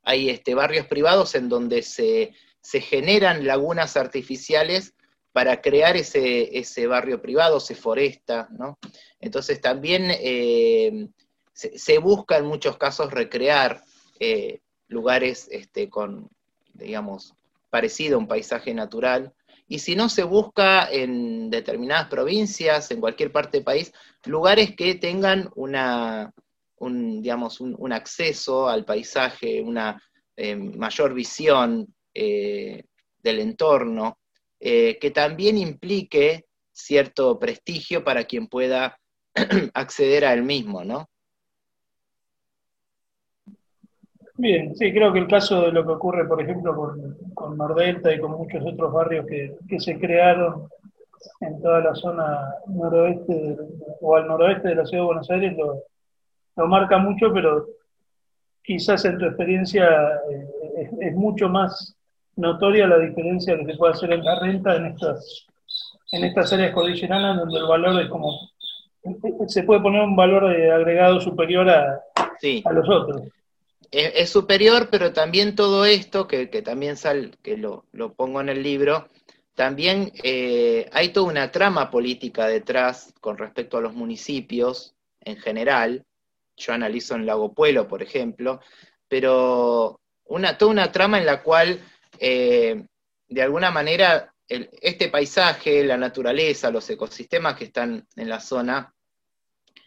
hay 0.04 0.30
este, 0.30 0.54
barrios 0.54 0.86
privados 0.86 1.34
en 1.34 1.48
donde 1.48 1.82
se, 1.82 2.32
generan 2.62 3.44
lagunas 3.46 3.96
artificiales 3.96 4.94
para 5.32 5.60
crear 5.60 5.96
ese, 5.96 6.56
ese, 6.56 6.86
barrio 6.86 7.20
privado, 7.20 7.58
se 7.58 7.74
foresta, 7.74 8.48
¿no? 8.52 8.78
Entonces 9.18 9.60
también 9.60 10.06
eh, 10.10 11.08
se, 11.52 11.98
busca 11.98 12.36
en 12.38 12.46
muchos 12.46 12.78
casos 12.78 13.12
recrear 13.12 13.82
eh, 14.20 14.60
lugares 14.88 15.48
este, 15.50 15.88
con, 15.90 16.28
digamos, 16.74 17.34
parecido 17.70 18.16
a 18.16 18.18
un 18.20 18.28
paisaje 18.28 18.72
natural, 18.72 19.32
y 19.66 19.78
si 19.78 19.96
no 19.96 20.10
se 20.10 20.22
busca 20.22 20.86
en 20.90 21.48
determinadas 21.48 22.08
provincias, 22.08 22.90
en 22.90 23.00
cualquier 23.00 23.32
parte 23.32 23.56
del 23.56 23.64
país, 23.64 23.92
lugares 24.26 24.76
que 24.76 24.94
tengan 24.96 25.50
una, 25.54 26.34
un, 26.82 27.22
digamos, 27.22 27.60
un, 27.60 27.92
acceso 27.92 28.68
al 28.68 28.84
paisaje, 28.84 29.62
una 29.62 30.00
eh, 30.36 30.56
mayor 30.56 31.14
visión 31.14 31.86
eh, 32.12 32.84
del 33.22 33.38
entorno, 33.38 34.18
eh, 34.58 34.98
que 35.00 35.10
también 35.10 35.56
implique 35.58 36.46
cierto 36.72 37.38
prestigio 37.38 38.02
para 38.02 38.24
quien 38.24 38.48
pueda 38.48 38.98
acceder 39.74 40.24
a 40.24 40.32
él 40.34 40.42
mismo, 40.42 40.84
¿no? 40.84 41.08
Bien, 44.34 44.74
sí, 44.74 44.92
creo 44.92 45.12
que 45.12 45.20
el 45.20 45.28
caso 45.28 45.62
de 45.62 45.72
lo 45.72 45.84
que 45.84 45.92
ocurre, 45.92 46.26
por 46.26 46.42
ejemplo, 46.42 46.74
con, 46.74 47.16
con 47.34 47.56
Nordelta 47.56 48.12
y 48.12 48.18
con 48.18 48.32
muchos 48.32 48.64
otros 48.66 48.92
barrios 48.92 49.26
que, 49.26 49.78
se 49.78 49.98
crearon 50.00 50.68
en 51.40 51.62
toda 51.62 51.80
la 51.80 51.94
zona 51.94 52.54
noroeste 52.66 53.56
o 54.00 54.16
al 54.16 54.26
noroeste 54.26 54.68
de 54.68 54.74
la 54.74 54.86
ciudad 54.86 55.02
de 55.02 55.06
Buenos 55.06 55.30
Aires, 55.30 55.56
lo, 55.56 55.84
lo 56.56 56.66
marca 56.66 56.98
mucho, 56.98 57.32
pero 57.32 57.66
quizás 58.62 59.04
en 59.04 59.18
tu 59.18 59.26
experiencia 59.26 59.86
eh, 60.30 60.90
es, 61.00 61.14
mucho 61.14 61.48
más 61.48 61.96
notoria 62.36 62.86
la 62.86 62.98
diferencia 62.98 63.56
que 63.56 63.66
se 63.66 63.76
puede 63.76 63.92
hacer 63.92 64.12
en 64.12 64.24
la 64.24 64.40
renta 64.40 64.76
en 64.76 64.86
estas, 64.86 65.46
en 66.12 66.24
estas 66.24 66.52
áreas 66.52 66.74
cordilleranas 66.74 67.38
donde 67.38 67.58
el 67.58 67.66
valor 67.66 68.00
es 68.00 68.08
como, 68.08 68.50
se 69.48 69.62
puede 69.64 69.80
poner 69.80 70.02
un 70.02 70.16
valor 70.16 70.44
agregado 70.46 71.20
superior 71.20 71.68
a, 71.68 72.00
a 72.64 72.72
los 72.72 72.88
otros. 72.88 73.22
Es, 73.92 74.30
superior, 74.30 74.88
pero 74.90 75.12
también 75.12 75.54
todo 75.54 75.84
esto, 75.84 76.26
que, 76.26 76.46
también 76.46 76.96
sal, 76.96 77.36
que 77.42 77.58
lo, 77.58 77.84
pongo 78.16 78.40
en 78.40 78.48
el 78.48 78.62
libro, 78.62 79.06
también 79.54 80.12
eh, 80.22 80.88
hay 80.92 81.10
toda 81.10 81.30
una 81.30 81.52
trama 81.52 81.90
política 81.90 82.46
detrás 82.46 83.12
con 83.20 83.36
respecto 83.36 83.76
a 83.76 83.82
los 83.82 83.92
municipios 83.92 84.94
en 85.20 85.36
general, 85.36 86.06
yo 86.56 86.72
analizo 86.72 87.14
en 87.14 87.26
Lago 87.26 87.52
Puelo, 87.52 87.88
por 87.88 88.02
ejemplo, 88.02 88.60
pero 89.08 90.00
toda 90.58 90.70
una 90.70 90.92
trama 90.92 91.18
en 91.18 91.26
la 91.26 91.42
cual, 91.42 91.80
eh, 92.18 92.86
de 93.28 93.42
alguna 93.42 93.70
manera, 93.70 94.32
este 94.48 95.08
paisaje, 95.08 95.84
la 95.84 95.96
naturaleza, 95.96 96.70
los 96.70 96.88
ecosistemas 96.90 97.56
que 97.56 97.64
están 97.64 98.06
en 98.16 98.28
la 98.28 98.40
zona, 98.40 98.94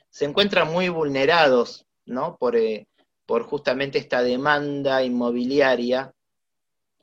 se 0.10 0.25
encuentran 0.25 0.72
muy 0.72 0.89
vulnerados, 0.89 1.86
eh, 2.53 2.86
por 3.25 3.43
justamente 3.43 3.98
esta 3.98 4.22
demanda 4.22 5.03
inmobiliaria, 5.03 6.13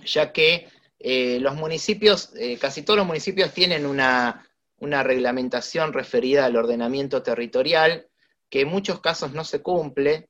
ya 0.05 0.33
que 0.33 0.69
eh, 0.99 1.39
los 1.41 1.55
municipios, 1.55 2.33
casi 2.61 2.83
todos 2.83 2.99
los 2.99 3.07
municipios 3.07 3.53
tienen 3.53 3.87
una 3.87 4.45
reglamentación 5.03 5.93
referida 5.93 6.45
al 6.45 6.57
ordenamiento 6.57 7.23
territorial, 7.23 8.09
que 8.53 8.61
en 8.61 8.69
muchos 8.69 9.01
casos 9.01 9.33
no 9.33 9.45
se 9.45 9.63
cumple, 9.63 10.29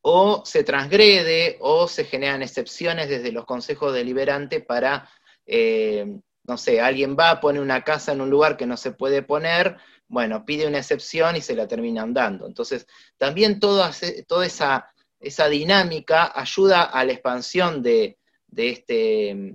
o 0.00 0.42
se 0.46 0.64
transgrede, 0.64 1.58
o 1.60 1.86
se 1.86 2.04
generan 2.04 2.42
excepciones 2.42 3.10
desde 3.10 3.32
los 3.32 3.44
consejos 3.44 3.92
deliberantes 3.92 4.64
para, 4.64 5.10
eh, 5.44 6.20
no 6.44 6.56
sé, 6.56 6.80
alguien 6.80 7.18
va, 7.20 7.38
pone 7.38 7.60
una 7.60 7.84
casa 7.84 8.12
en 8.12 8.22
un 8.22 8.30
lugar 8.30 8.56
que 8.56 8.64
no 8.64 8.78
se 8.78 8.92
puede 8.92 9.20
poner, 9.20 9.76
bueno, 10.06 10.46
pide 10.46 10.66
una 10.66 10.78
excepción 10.78 11.36
y 11.36 11.42
se 11.42 11.54
la 11.54 11.68
terminan 11.68 12.14
dando. 12.14 12.46
Entonces, 12.46 12.86
también 13.18 13.60
toda, 13.60 13.90
esa, 13.90 14.90
esa 15.20 15.48
dinámica 15.50 16.32
ayuda 16.34 16.84
a 16.84 17.04
la 17.04 17.12
expansión 17.12 17.82
de, 17.82 18.16
este, 18.56 19.54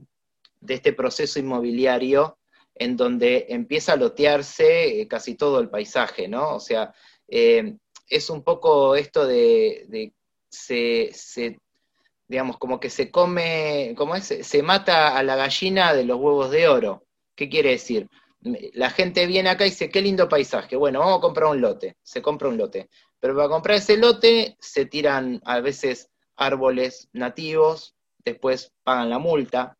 de 0.61 0.73
este 0.75 0.93
proceso 0.93 1.39
inmobiliario 1.39 2.37
en 2.75 2.97
donde 2.97 3.47
empieza 3.49 3.93
a 3.93 3.97
lotearse 3.97 5.01
eh, 5.01 5.07
casi 5.07 5.35
todo 5.35 5.59
el 5.59 5.69
paisaje, 5.69 6.27
¿no? 6.27 6.55
O 6.55 6.59
sea, 6.59 6.93
eh, 7.35 7.77
es 8.07 8.29
un 8.29 8.43
poco 8.43 8.95
esto 8.95 9.25
de, 9.25 10.13
se, 10.49 11.59
digamos, 12.27 12.59
como 12.59 12.79
que 12.79 12.91
se 12.91 13.09
come, 13.09 13.95
¿cómo 13.97 14.15
es? 14.15 14.25
Se 14.25 14.61
mata 14.61 15.17
a 15.17 15.23
la 15.23 15.35
gallina 15.35 15.95
de 15.95 16.03
los 16.03 16.19
huevos 16.19 16.51
de 16.51 16.67
oro. 16.67 17.07
¿Qué 17.35 17.49
quiere 17.49 17.71
decir? 17.71 18.07
La 18.73 18.91
gente 18.91 19.25
viene 19.25 19.49
acá 19.49 19.65
y 19.65 19.71
dice, 19.71 19.89
qué 19.89 19.99
lindo 19.99 20.29
paisaje. 20.29 20.75
Bueno, 20.75 20.99
vamos 20.99 21.17
a 21.17 21.21
comprar 21.21 21.49
un 21.49 21.59
lote. 21.59 21.97
Se 22.03 22.21
compra 22.21 22.49
un 22.49 22.57
lote. 22.57 22.87
Pero 23.19 23.35
para 23.35 23.49
comprar 23.49 23.77
ese 23.77 23.97
lote 23.97 24.55
se 24.59 24.85
tiran 24.85 25.41
a 25.43 25.59
veces 25.59 26.11
árboles 26.35 27.09
nativos, 27.13 27.95
después 28.23 28.71
pagan 28.83 29.09
la 29.09 29.17
multa. 29.17 29.75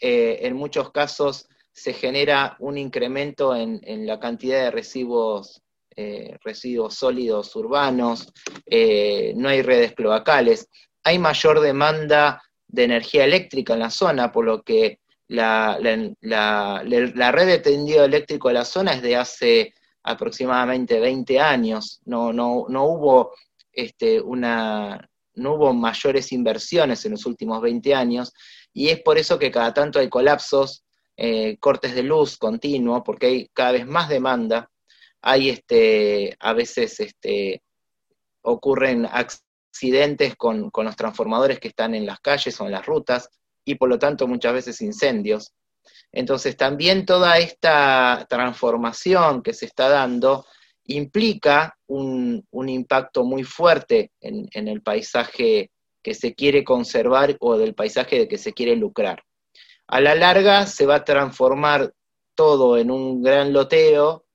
Eh, 0.00 0.40
en 0.42 0.56
muchos 0.56 0.90
casos 0.90 1.48
se 1.70 1.92
genera 1.92 2.56
un 2.58 2.76
incremento 2.76 3.54
en, 3.54 3.80
en 3.84 4.04
la 4.04 4.18
cantidad 4.18 4.64
de 4.64 4.72
residuos 4.72 5.62
eh, 6.00 6.38
residuos 6.44 6.94
sólidos 6.94 7.56
urbanos, 7.56 8.32
eh, 8.66 9.32
no 9.34 9.48
hay 9.48 9.62
redes 9.62 9.94
cloacales, 9.94 10.68
hay 11.02 11.18
mayor 11.18 11.58
demanda 11.58 12.40
de 12.68 12.84
energía 12.84 13.24
eléctrica 13.24 13.72
en 13.72 13.80
la 13.80 13.90
zona, 13.90 14.30
por 14.30 14.44
lo 14.44 14.62
que 14.62 15.00
la, 15.26 15.76
red 15.80 17.46
de 17.48 17.58
tendido 17.58 18.04
eléctrico 18.04 18.46
de 18.46 18.54
la 18.54 18.64
zona 18.64 18.92
es 18.92 19.02
de 19.02 19.16
hace 19.16 19.74
aproximadamente 20.04 21.00
20 21.00 21.40
años, 21.40 22.00
no, 22.04 22.32
no, 22.32 22.66
no 22.68 22.84
hubo 22.84 23.32
este, 23.72 24.20
una, 24.20 25.10
no 25.34 25.54
hubo 25.54 25.74
mayores 25.74 26.30
inversiones 26.30 27.04
en 27.06 27.10
los 27.10 27.26
últimos 27.26 27.60
20 27.60 27.92
años, 27.96 28.32
y 28.72 28.90
es 28.90 29.02
por 29.02 29.18
eso 29.18 29.36
que 29.36 29.50
cada 29.50 29.74
tanto 29.74 29.98
hay 29.98 30.08
colapsos, 30.08 30.84
eh, 31.16 31.56
cortes 31.58 31.96
de 31.96 32.04
luz 32.04 32.38
continuos, 32.38 33.02
porque 33.04 33.26
hay 33.26 33.50
cada 33.52 33.72
vez 33.72 33.84
más 33.84 34.08
demanda 34.08 34.70
hay 35.22 35.50
este, 35.50 36.36
a 36.40 36.52
veces 36.52 37.00
este, 37.00 37.62
ocurren 38.42 39.06
accidentes 39.06 40.36
con, 40.36 40.70
los 40.72 40.96
transformadores 40.96 41.60
que 41.60 41.68
están 41.68 41.94
en 41.94 42.06
las 42.06 42.20
calles 42.20 42.60
o 42.60 42.66
en 42.66 42.72
las 42.72 42.86
rutas 42.86 43.28
y 43.64 43.74
por 43.74 43.88
lo 43.88 43.98
tanto 43.98 44.26
muchas 44.26 44.52
veces 44.52 44.80
incendios. 44.80 45.52
Entonces 46.12 46.56
también 46.56 47.04
toda 47.04 47.38
esta 47.38 48.26
transformación 48.28 49.42
que 49.42 49.52
se 49.52 49.66
está 49.66 49.88
dando 49.88 50.46
implica 50.84 51.76
un, 51.86 52.46
impacto 52.52 53.24
muy 53.24 53.44
fuerte 53.44 54.12
en, 54.20 54.48
en, 54.52 54.68
el 54.68 54.82
paisaje 54.82 55.70
que 56.02 56.14
se 56.14 56.34
quiere 56.34 56.64
conservar 56.64 57.36
o 57.40 57.58
del 57.58 57.74
paisaje 57.74 58.20
de 58.20 58.28
que 58.28 58.38
se 58.38 58.54
quiere 58.54 58.74
lucrar. 58.76 59.22
A 59.86 60.00
la 60.00 60.14
larga 60.14 60.66
se 60.66 60.86
va 60.86 60.96
a 60.96 61.04
transformar 61.04 61.92
todo 62.34 62.78
en 62.78 62.90
un 62.90 63.22
gran 63.22 63.52
loteo 63.52 64.27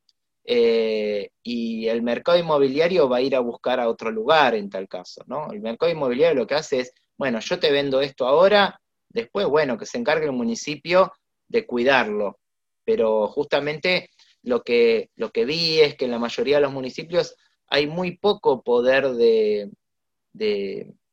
eh, 0.46 1.30
y 1.42 1.88
el 1.88 2.02
mercado 2.02 2.38
inmobiliario 2.38 3.08
va 3.08 3.18
a 3.18 3.22
ir 3.22 3.36
a 3.36 3.40
buscar 3.40 3.80
a 3.80 3.90
otro 3.90 4.12
lugar 4.12 4.56
en 4.56 4.70
tal 4.70 4.88
caso, 4.88 5.24
¿no? 5.28 5.52
El 5.52 5.62
mercado 5.62 5.92
inmobiliario 5.92 6.42
lo 6.42 6.48
que 6.48 6.56
hace 6.56 6.82
es, 6.82 6.94
bueno, 7.18 7.40
yo 7.40 7.60
te 7.60 7.72
vendo 7.72 8.02
esto 8.02 8.28
ahora, 8.28 8.80
Después, 9.14 9.46
bueno, 9.46 9.78
que 9.78 9.86
se 9.86 10.00
encargue 10.00 10.26
el 10.26 10.32
municipio 10.32 11.14
de 11.48 11.66
cuidarlo. 11.66 12.40
Pero 12.84 13.28
justamente 13.28 14.10
lo 14.42 14.64
que, 14.64 15.12
lo 15.16 15.32
que 15.32 15.46
vi 15.46 15.80
es 15.80 15.96
que 15.96 16.06
en 16.06 16.12
la 16.12 16.20
mayoría 16.20 16.58
de 16.58 16.64
los 16.64 16.74
municipios 16.74 17.36
hay 17.68 17.88
muy 17.88 18.18
poco 18.18 18.64
poder 18.64 19.12
de, 19.14 19.70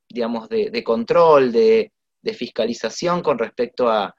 digamos, 0.08 0.48
de, 0.48 0.82
control, 0.82 1.52
de, 1.52 1.92
fiscalización 2.34 3.22
con 3.22 3.38
respecto 3.38 3.88
a, 3.88 4.14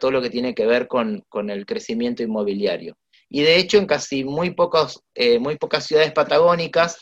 todo 0.00 0.10
lo 0.10 0.20
que 0.20 0.30
tiene 0.30 0.54
que 0.54 0.66
ver 0.66 0.88
con, 0.88 1.24
el 1.48 1.66
crecimiento 1.66 2.22
inmobiliario. 2.22 2.96
Y 3.28 3.42
de 3.42 3.56
hecho, 3.56 3.78
en 3.78 3.86
casi 3.86 4.24
muy, 4.24 4.50
pocos, 4.50 5.02
eh, 5.14 5.38
muy 5.38 5.56
pocas 5.56 5.84
ciudades 5.84 6.12
patagónicas 6.12 6.98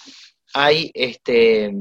hay, 0.55 0.91
este, 0.95 1.73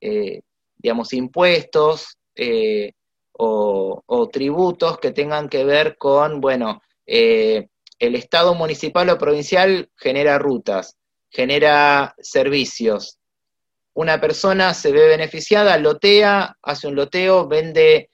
eh, 0.00 0.40
digamos, 0.76 1.12
impuestos 1.12 2.16
eh, 2.34 2.92
o, 3.32 4.02
tributos 4.32 4.98
que 4.98 5.12
tengan 5.12 5.48
que 5.48 5.64
ver 5.64 5.96
con, 5.96 6.40
bueno, 6.40 6.82
el 7.06 7.68
Estado 7.98 8.54
municipal 8.54 9.08
o 9.10 9.18
provincial 9.18 9.90
genera 9.96 10.38
rutas, 10.38 10.96
genera 11.30 12.14
servicios. 12.18 13.18
Una 13.94 14.20
persona 14.20 14.74
se 14.74 14.92
ve 14.92 15.06
beneficiada, 15.06 15.78
lotea, 15.78 16.56
hace 16.62 16.88
un 16.88 16.96
loteo, 16.96 17.46
vende 17.48 18.10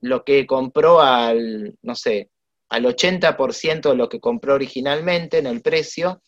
lo 0.00 0.24
que 0.24 0.46
compró 0.46 1.00
al, 1.00 1.76
no 1.82 1.94
sé, 1.94 2.30
al 2.70 2.84
80% 2.84 3.90
de 3.90 3.96
lo 3.96 4.08
que 4.08 4.20
compró 4.20 4.54
originalmente 4.54 5.38
en 5.38 5.46
el 5.46 5.60
precio, 5.60 6.22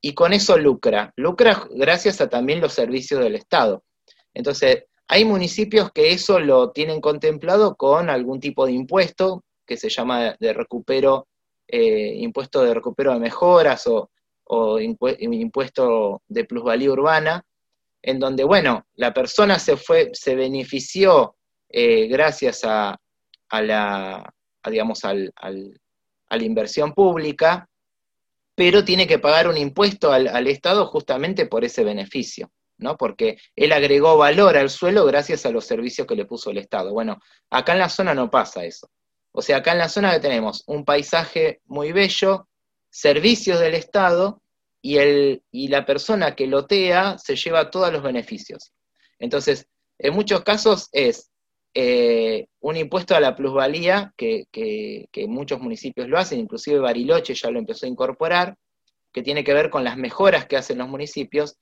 y 0.00 0.14
con 0.14 0.32
eso 0.32 0.56
lucra. 0.56 1.12
Lucra 1.16 1.68
gracias 1.70 2.20
a 2.20 2.28
también 2.28 2.60
los 2.60 2.72
servicios 2.72 3.20
del 3.20 3.34
Estado. 3.34 3.84
Entonces, 4.32 4.84
hay 5.08 5.24
municipios 5.24 5.90
que 5.92 6.12
eso 6.12 6.38
lo 6.38 6.70
tienen 6.70 7.00
contemplado 7.00 7.76
con 7.76 8.08
algún 8.08 8.40
tipo 8.40 8.64
de 8.64 8.72
impuesto 8.72 9.44
que 9.66 9.76
se 9.76 9.88
llama 9.88 10.36
de 10.38 10.52
recupero, 10.52 11.28
eh, 11.66 12.14
impuesto 12.16 12.62
de 12.62 12.74
recupero 12.74 13.12
de 13.12 13.20
mejoras 13.20 13.86
o, 13.86 14.08
impuesto 14.80 16.22
de 16.26 16.44
plusvalía 16.44 16.90
urbana, 16.90 17.44
en 18.02 18.18
donde, 18.18 18.42
bueno, 18.42 18.86
la 18.94 19.12
persona 19.12 19.58
se 19.58 19.76
fue, 19.76 20.10
se 20.12 20.34
benefició 20.34 21.36
eh, 21.68 22.08
gracias 22.08 22.62
a, 22.64 22.98
la, 23.52 24.34
digamos, 24.68 25.04
al, 25.04 25.32
a 25.36 25.50
la 26.36 26.44
inversión 26.44 26.92
pública, 26.92 27.68
pero 28.54 28.84
tiene 28.84 29.06
que 29.06 29.18
pagar 29.18 29.48
un 29.48 29.56
impuesto 29.56 30.12
al, 30.12 30.28
al, 30.28 30.46
Estado 30.46 30.86
justamente 30.86 31.46
por 31.46 31.64
ese 31.64 31.84
beneficio, 31.84 32.50
¿no? 32.78 32.96
Porque 32.96 33.38
él 33.56 33.72
agregó 33.72 34.16
valor 34.16 34.56
al 34.56 34.70
suelo 34.70 35.04
gracias 35.06 35.46
a 35.46 35.50
los 35.50 35.64
servicios 35.64 36.06
que 36.06 36.16
le 36.16 36.26
puso 36.26 36.50
el 36.50 36.58
Estado. 36.58 36.92
Bueno, 36.92 37.18
acá 37.48 37.72
en 37.72 37.78
la 37.78 37.88
zona 37.88 38.14
no 38.14 38.30
pasa 38.30 38.64
eso. 38.64 38.90
O 39.32 39.42
sea, 39.42 39.58
acá 39.58 39.72
en 39.72 39.78
la 39.78 39.88
zona 39.88 40.20
tenemos 40.20 40.64
un 40.66 40.84
paisaje 40.84 41.60
muy 41.66 41.92
bello, 41.92 42.48
servicios 42.90 43.60
del 43.60 43.74
Estado 43.74 44.42
y, 44.82 44.98
el, 44.98 45.42
y 45.50 45.68
la 45.68 45.86
persona 45.86 46.34
que 46.34 46.46
lotea 46.46 47.16
se 47.18 47.36
lleva 47.36 47.70
todos 47.70 47.92
los 47.92 48.02
beneficios. 48.02 48.72
Entonces, 49.18 49.66
en 49.98 50.14
muchos 50.14 50.42
casos 50.42 50.88
es 50.92 51.29
eh, 51.74 52.46
un 52.60 52.76
impuesto 52.76 53.14
a 53.14 53.20
la 53.20 53.36
plusvalía, 53.36 54.12
que, 54.16 54.46
muchos 55.28 55.60
municipios 55.60 56.08
lo 56.08 56.18
hacen, 56.18 56.40
inclusive 56.40 56.78
Bariloche 56.78 57.34
ya 57.34 57.50
lo 57.50 57.58
empezó 57.58 57.86
a 57.86 57.88
incorporar, 57.88 58.56
que 59.12 59.22
tiene 59.22 59.44
que 59.44 59.54
ver 59.54 59.70
con 59.70 59.84
las 59.84 59.96
mejoras 59.96 60.46
que 60.46 60.56
hacen 60.56 60.78
los 60.78 60.88
municipios, 60.88 61.56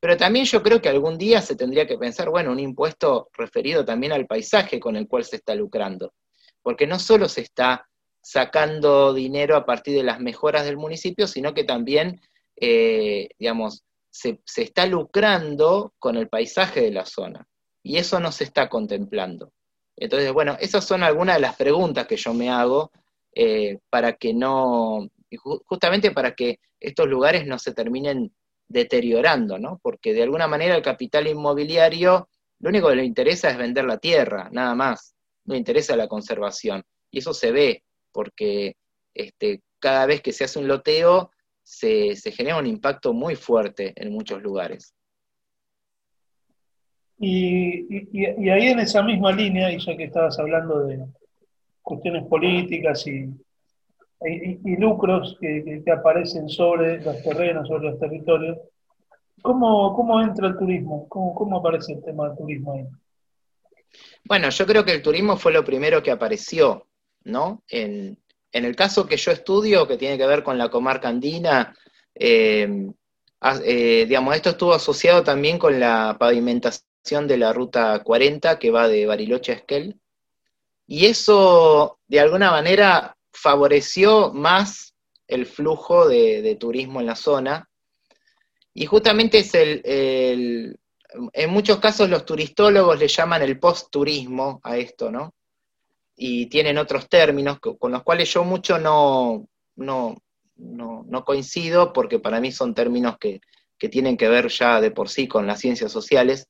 pero 0.00 0.16
también 0.16 0.44
yo 0.44 0.62
creo 0.62 0.80
que 0.80 0.88
algún 0.88 1.16
día 1.16 1.40
se 1.42 1.54
tendría 1.54 1.86
que 1.86 1.98
pensar, 1.98 2.28
bueno, 2.28 2.50
un 2.50 2.58
impuesto 2.58 3.28
referido 3.34 3.84
también 3.84 4.12
al 4.12 4.26
paisaje 4.26 4.80
con 4.80 4.96
el 4.96 5.06
cual 5.06 5.24
se 5.24 5.36
está 5.36 5.54
lucrando, 5.54 6.12
porque 6.62 6.86
no 6.86 6.98
solo 6.98 7.28
se 7.28 7.42
está 7.42 7.88
sacando 8.20 9.12
dinero 9.14 9.56
a 9.56 9.66
partir 9.66 9.96
de 9.96 10.04
las 10.04 10.20
mejoras 10.20 10.64
del 10.64 10.76
municipio, 10.76 11.26
sino 11.26 11.54
que 11.54 11.64
también, 11.64 12.20
eh, 12.56 13.28
digamos, 13.38 13.84
se, 14.12 14.40
está 14.56 14.86
lucrando 14.86 15.94
con 15.98 16.16
el 16.16 16.28
paisaje 16.28 16.80
de 16.80 16.92
la 16.92 17.04
zona. 17.04 17.46
Y 17.82 17.96
eso 17.96 18.20
no 18.20 18.32
se 18.32 18.44
está 18.44 18.68
contemplando. 18.68 19.52
Entonces, 19.96 20.32
bueno, 20.32 20.56
esas 20.60 20.84
son 20.84 21.02
algunas 21.02 21.36
de 21.36 21.42
las 21.42 21.56
preguntas 21.56 22.06
que 22.06 22.16
yo 22.16 22.32
me 22.32 22.50
hago 22.50 22.90
eh, 23.34 23.78
para 23.90 24.14
que 24.14 24.32
no, 24.32 25.08
justamente 25.64 26.10
para 26.10 26.34
que 26.34 26.60
estos 26.80 27.06
lugares 27.06 27.46
no 27.46 27.58
se 27.58 27.72
terminen 27.72 28.32
deteriorando, 28.68 29.58
¿no? 29.58 29.78
Porque 29.82 30.14
de 30.14 30.22
alguna 30.22 30.48
manera 30.48 30.74
el 30.74 30.82
capital 30.82 31.26
inmobiliario 31.26 32.28
lo 32.62 32.68
único 32.68 32.88
que 32.88 32.96
le 32.96 33.04
interesa 33.04 33.50
es 33.50 33.58
vender 33.58 33.84
la 33.84 33.98
tierra, 33.98 34.48
nada 34.52 34.74
más. 34.76 35.16
No 35.44 35.56
interesa 35.56 35.96
la 35.96 36.06
conservación. 36.06 36.84
Y 37.10 37.18
eso 37.18 37.34
se 37.34 37.50
ve 37.50 37.82
porque 38.12 38.76
este, 39.14 39.62
cada 39.80 40.06
vez 40.06 40.22
que 40.22 40.32
se 40.32 40.44
hace 40.44 40.60
un 40.60 40.68
loteo 40.68 41.32
se, 41.64 42.14
genera 42.14 42.58
un 42.58 42.66
impacto 42.66 43.12
muy 43.12 43.34
fuerte 43.34 43.92
en 43.96 44.12
muchos 44.12 44.40
lugares. 44.40 44.94
Y, 47.24 48.50
ahí 48.50 48.66
en 48.66 48.80
esa 48.80 49.02
misma 49.02 49.30
línea, 49.30 49.70
y 49.70 49.78
ya 49.78 49.96
que 49.96 50.04
estabas 50.04 50.38
hablando 50.40 50.80
de 50.80 51.04
cuestiones 51.80 52.24
políticas 52.26 53.06
y, 53.06 53.30
lucros 54.76 55.36
que, 55.40 55.82
aparecen 55.92 56.48
sobre 56.48 57.00
los 57.00 57.22
terrenos, 57.22 57.68
sobre 57.68 57.90
los 57.90 58.00
territorios, 58.00 58.58
¿cómo, 59.40 59.94
cómo 59.94 60.20
entra 60.20 60.48
el 60.48 60.58
turismo? 60.58 61.06
¿Cómo, 61.08 61.34
¿Cómo 61.34 61.58
aparece 61.58 61.92
el 61.92 62.02
tema 62.02 62.28
del 62.28 62.38
turismo 62.38 62.72
ahí? 62.72 62.86
Bueno, 64.24 64.48
yo 64.50 64.66
creo 64.66 64.84
que 64.84 64.92
el 64.92 65.02
turismo 65.02 65.36
fue 65.36 65.52
lo 65.52 65.64
primero 65.64 66.02
que 66.02 66.10
apareció 66.10 66.86
¿no? 67.24 67.62
En, 67.68 68.18
el 68.52 68.76
caso 68.76 69.06
que 69.06 69.16
yo 69.16 69.30
estudio, 69.30 69.86
que 69.86 69.96
tiene 69.96 70.18
que 70.18 70.26
ver 70.26 70.42
con 70.42 70.58
la 70.58 70.68
comarca 70.68 71.08
andina, 71.08 71.74
eh, 72.14 72.90
eh, 73.64 74.04
digamos, 74.06 74.36
esto 74.36 74.50
estuvo 74.50 74.74
asociado 74.74 75.22
también 75.22 75.58
con 75.58 75.80
la 75.80 76.16
pavimentación 76.18 76.91
de 77.02 77.36
la 77.36 77.52
ruta 77.52 78.02
40 78.02 78.58
que 78.58 78.70
va 78.70 78.88
de 78.88 79.06
Bariloche 79.06 79.52
a 79.52 79.54
Esquel, 79.56 80.00
y 80.86 81.06
eso 81.06 81.98
de 82.06 82.20
alguna 82.20 82.50
manera 82.50 83.16
favoreció 83.32 84.32
más 84.32 84.94
el 85.26 85.46
flujo 85.46 86.08
de, 86.08 86.56
turismo 86.58 87.00
en 87.00 87.06
la 87.06 87.16
zona, 87.16 87.68
y 88.74 88.86
justamente 88.86 89.38
es 89.38 89.54
el, 89.54 90.78
en 91.32 91.50
muchos 91.50 91.78
casos 91.78 92.08
los 92.08 92.24
turistólogos 92.24 92.98
le 92.98 93.08
llaman 93.08 93.42
el 93.42 93.58
post-turismo 93.58 94.60
a 94.62 94.76
esto, 94.78 95.10
¿no? 95.10 95.34
y 96.16 96.46
tienen 96.46 96.78
otros 96.78 97.08
términos 97.08 97.58
con 97.58 97.90
los 97.90 98.02
cuales 98.02 98.32
yo 98.32 98.44
mucho 98.44 98.78
no, 98.78 99.48
no, 99.76 100.16
no, 100.56 101.24
coincido 101.24 101.92
porque 101.92 102.18
para 102.18 102.40
mí 102.40 102.52
son 102.52 102.74
términos 102.74 103.16
que, 103.18 103.40
tienen 103.90 104.16
que 104.16 104.28
ver 104.28 104.46
ya 104.48 104.80
de 104.80 104.92
por 104.92 105.08
sí 105.08 105.26
con 105.26 105.44
las 105.44 105.58
ciencias 105.58 105.90
sociales. 105.90 106.46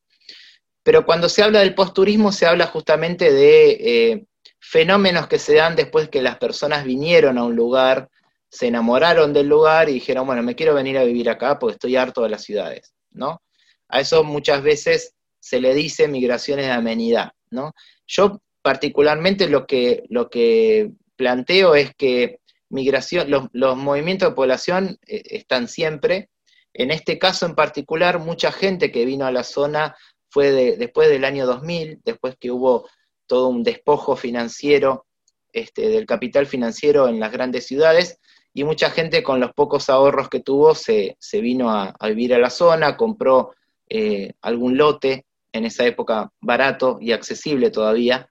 Pero 0.83 1.07
cuando 1.07 1.29
se 1.29 1.43
habla 1.43 1.61
del 1.61 1.75
posturismo 1.75 2.33
se 2.33 2.47
habla 2.47 2.67
justamente 2.67 3.33
de 3.33 3.71
eh, 3.71 4.27
fenómenos 4.59 5.29
que 5.29 5.39
se 5.39 5.55
dan 5.55 5.77
después 5.77 6.09
que 6.09 6.23
las 6.23 6.39
personas 6.39 6.85
vinieron 6.85 7.39
a 7.39 7.45
un 7.45 7.55
lugar, 7.55 8.09
se 8.49 8.67
enamoraron 8.67 9.33
del 9.33 9.49
lugar 9.49 9.89
y 9.89 9.95
dijeron, 9.95 10.27
bueno, 10.27 10.43
me 10.43 10.55
quiero 10.55 10.75
venir 10.75 10.99
a 10.99 11.05
vivir 11.05 11.31
acá 11.31 11.59
porque 11.59 11.75
estoy 11.75 11.97
harto 11.97 12.23
de 12.23 12.29
las 12.29 12.43
ciudades, 12.43 12.95
¿no? 13.11 13.43
A 13.89 14.01
eso 14.01 14.25
muchas 14.25 14.63
veces 14.63 15.15
se 15.41 15.61
le 15.61 15.75
dice 15.75 16.09
migraciones 16.09 16.67
de 16.67 16.73
amenidad, 16.73 17.33
¿no? 17.51 17.73
Yo 18.07 18.43
particularmente 18.63 19.49
lo 19.49 19.67
que, 19.67 20.05
lo 20.09 20.31
que 20.31 20.93
planteo 21.17 21.75
es 21.75 21.95
que 21.97 22.41
migración, 22.69 23.31
los, 23.31 23.77
movimientos 23.77 24.31
de 24.31 24.35
población 24.35 24.99
eh, 25.07 25.23
están 25.27 25.69
siempre. 25.69 26.31
En 26.75 26.91
este 26.91 27.19
caso 27.19 27.47
en 27.47 27.55
particular, 27.55 28.19
mucha 28.19 28.51
gente 28.51 28.91
que 28.91 29.05
vino 29.05 29.27
a 29.27 29.33
la 29.33 29.45
zona 29.45 29.97
fue 30.33 30.51
después 30.79 31.11
del 31.11 31.27
año 31.27 31.45
2000, 31.45 32.01
después 32.05 32.37
que 32.41 32.51
hubo 32.51 32.89
todo 33.27 33.49
un 33.49 33.63
despojo 33.63 34.17
financiero 34.17 35.05
este, 35.53 35.91
del 35.91 36.07
capital 36.07 36.47
financiero 36.47 37.07
en 37.07 37.21
las 37.21 37.31
grandes 37.31 37.67
ciudades, 37.67 38.19
y 38.55 38.65
mucha 38.65 38.91
gente 38.91 39.23
con 39.23 39.41
los 39.41 39.53
pocos 39.53 39.91
ahorros 39.91 40.31
que 40.31 40.41
tuvo 40.41 40.75
se, 40.75 41.17
vino 41.35 41.71
a, 41.71 41.95
vivir 42.09 42.35
a 42.35 42.39
la 42.39 42.49
zona, 42.49 42.97
compró 42.97 43.55
eh, 43.89 44.33
algún 44.41 44.79
lote, 44.79 45.27
en 45.53 45.67
esa 45.67 45.85
época 45.85 46.33
barato 46.41 46.97
y 46.99 47.13
accesible 47.13 47.71
todavía, 47.71 48.31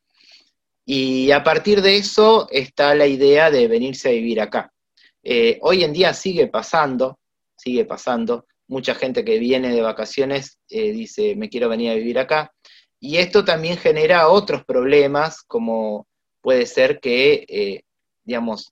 y 0.84 1.30
a 1.30 1.44
partir 1.44 1.84
de 1.84 1.98
eso 1.98 2.48
está 2.50 2.96
la 2.96 3.06
idea 3.06 3.52
de 3.52 3.68
venirse 3.68 4.10
a 4.10 4.14
vivir 4.14 4.42
acá. 4.42 4.74
Eh, 5.22 5.60
hoy 5.62 5.84
en 5.84 5.94
día 5.94 6.16
sigue 6.16 6.48
pasando, 6.48 7.20
sigue 7.56 7.86
pasando. 7.86 8.48
Mucha 8.72 8.96
gente 8.96 9.26
que 9.26 9.38
viene 9.38 9.74
de 9.74 9.82
vacaciones 9.82 10.58
eh, 10.70 10.94
dice, 10.94 11.36
me 11.36 11.50
quiero 11.50 11.68
venir 11.68 11.92
a 11.92 11.96
vivir 11.96 12.18
acá. 12.18 12.54
Y 13.02 13.18
esto 13.18 13.44
también 13.44 13.76
genera 13.76 14.30
otros 14.30 14.64
problemas, 14.64 15.42
como 15.42 16.08
puede 16.40 16.66
ser 16.66 17.02
que, 17.02 17.46
eh, 17.50 17.84
digamos, 18.24 18.72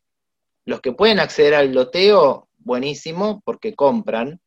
los 0.64 0.80
que 0.80 0.94
pueden 0.94 1.20
acceder 1.20 1.54
al 1.54 1.74
loteo, 1.74 2.48
buenísimo, 2.60 3.42
porque 3.44 3.76
compran, 3.76 4.40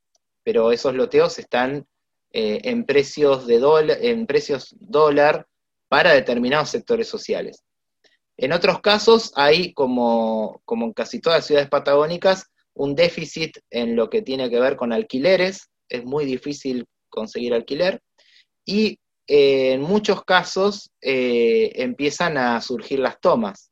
pero 0.42 0.72
esos 0.72 0.94
loteos 0.94 1.38
están 1.38 1.86
en 2.34 2.86
precios 2.86 3.46
de 3.46 3.58
dólar, 3.58 3.98
en 4.00 4.26
precios 4.26 4.74
dólar 4.80 5.46
para 5.88 6.14
determinados 6.14 6.70
sectores 6.70 7.06
sociales. 7.08 7.62
En 8.38 8.52
otros 8.52 8.80
casos 8.80 9.32
hay, 9.36 9.74
como, 9.74 10.62
como 10.64 10.86
en 10.86 10.94
casi 10.94 11.20
todas 11.20 11.40
las 11.40 11.46
ciudades 11.46 11.68
patagónicas, 11.68 12.51
un 12.74 12.94
déficit 12.94 13.58
en 13.70 13.96
lo 13.96 14.08
que 14.08 14.22
tiene 14.22 14.48
que 14.50 14.60
ver 14.60 14.76
con 14.76 14.92
alquileres, 14.92 15.68
es 15.88 16.04
muy 16.04 16.24
difícil 16.24 16.86
conseguir 17.08 17.54
alquiler, 17.54 18.00
y 18.64 18.98
eh, 19.26 19.72
en 19.72 19.82
muchos 19.82 20.24
casos 20.24 20.90
eh, 21.00 21.72
empiezan 21.76 22.36
a 22.38 22.60
surgir 22.60 22.98
las 22.98 23.20
tomas. 23.20 23.70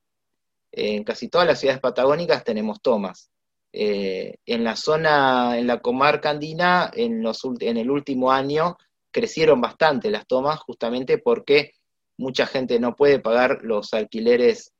en 0.73 1.05
casi 1.05 1.29
todas 1.29 1.47
las 1.49 1.59
ciudades 1.59 1.81
patagónicas 1.81 2.45
tenemos 2.45 2.81
tomas. 2.81 3.31
Eh, 3.73 4.37
en 4.47 4.65
la 4.65 4.77
zona, 4.77 5.59
en 5.59 5.67
la 5.67 5.81
comarca 5.81 6.31
andina, 6.31 6.91
en, 6.95 7.23
los, 7.23 7.41
en 7.61 7.77
el 7.77 7.91
último 7.91 8.31
año 8.33 8.77
crecieron 9.11 9.61
bastante 9.61 10.11
las 10.11 10.27
tomas, 10.27 10.61
justamente 10.61 11.19
porque 11.19 11.73
mucha 12.19 12.47
gente 12.47 12.79
no 12.79 12.95
puede 12.95 13.19
pagar 13.19 13.59
los 13.63 13.93
alquileres 13.95 14.73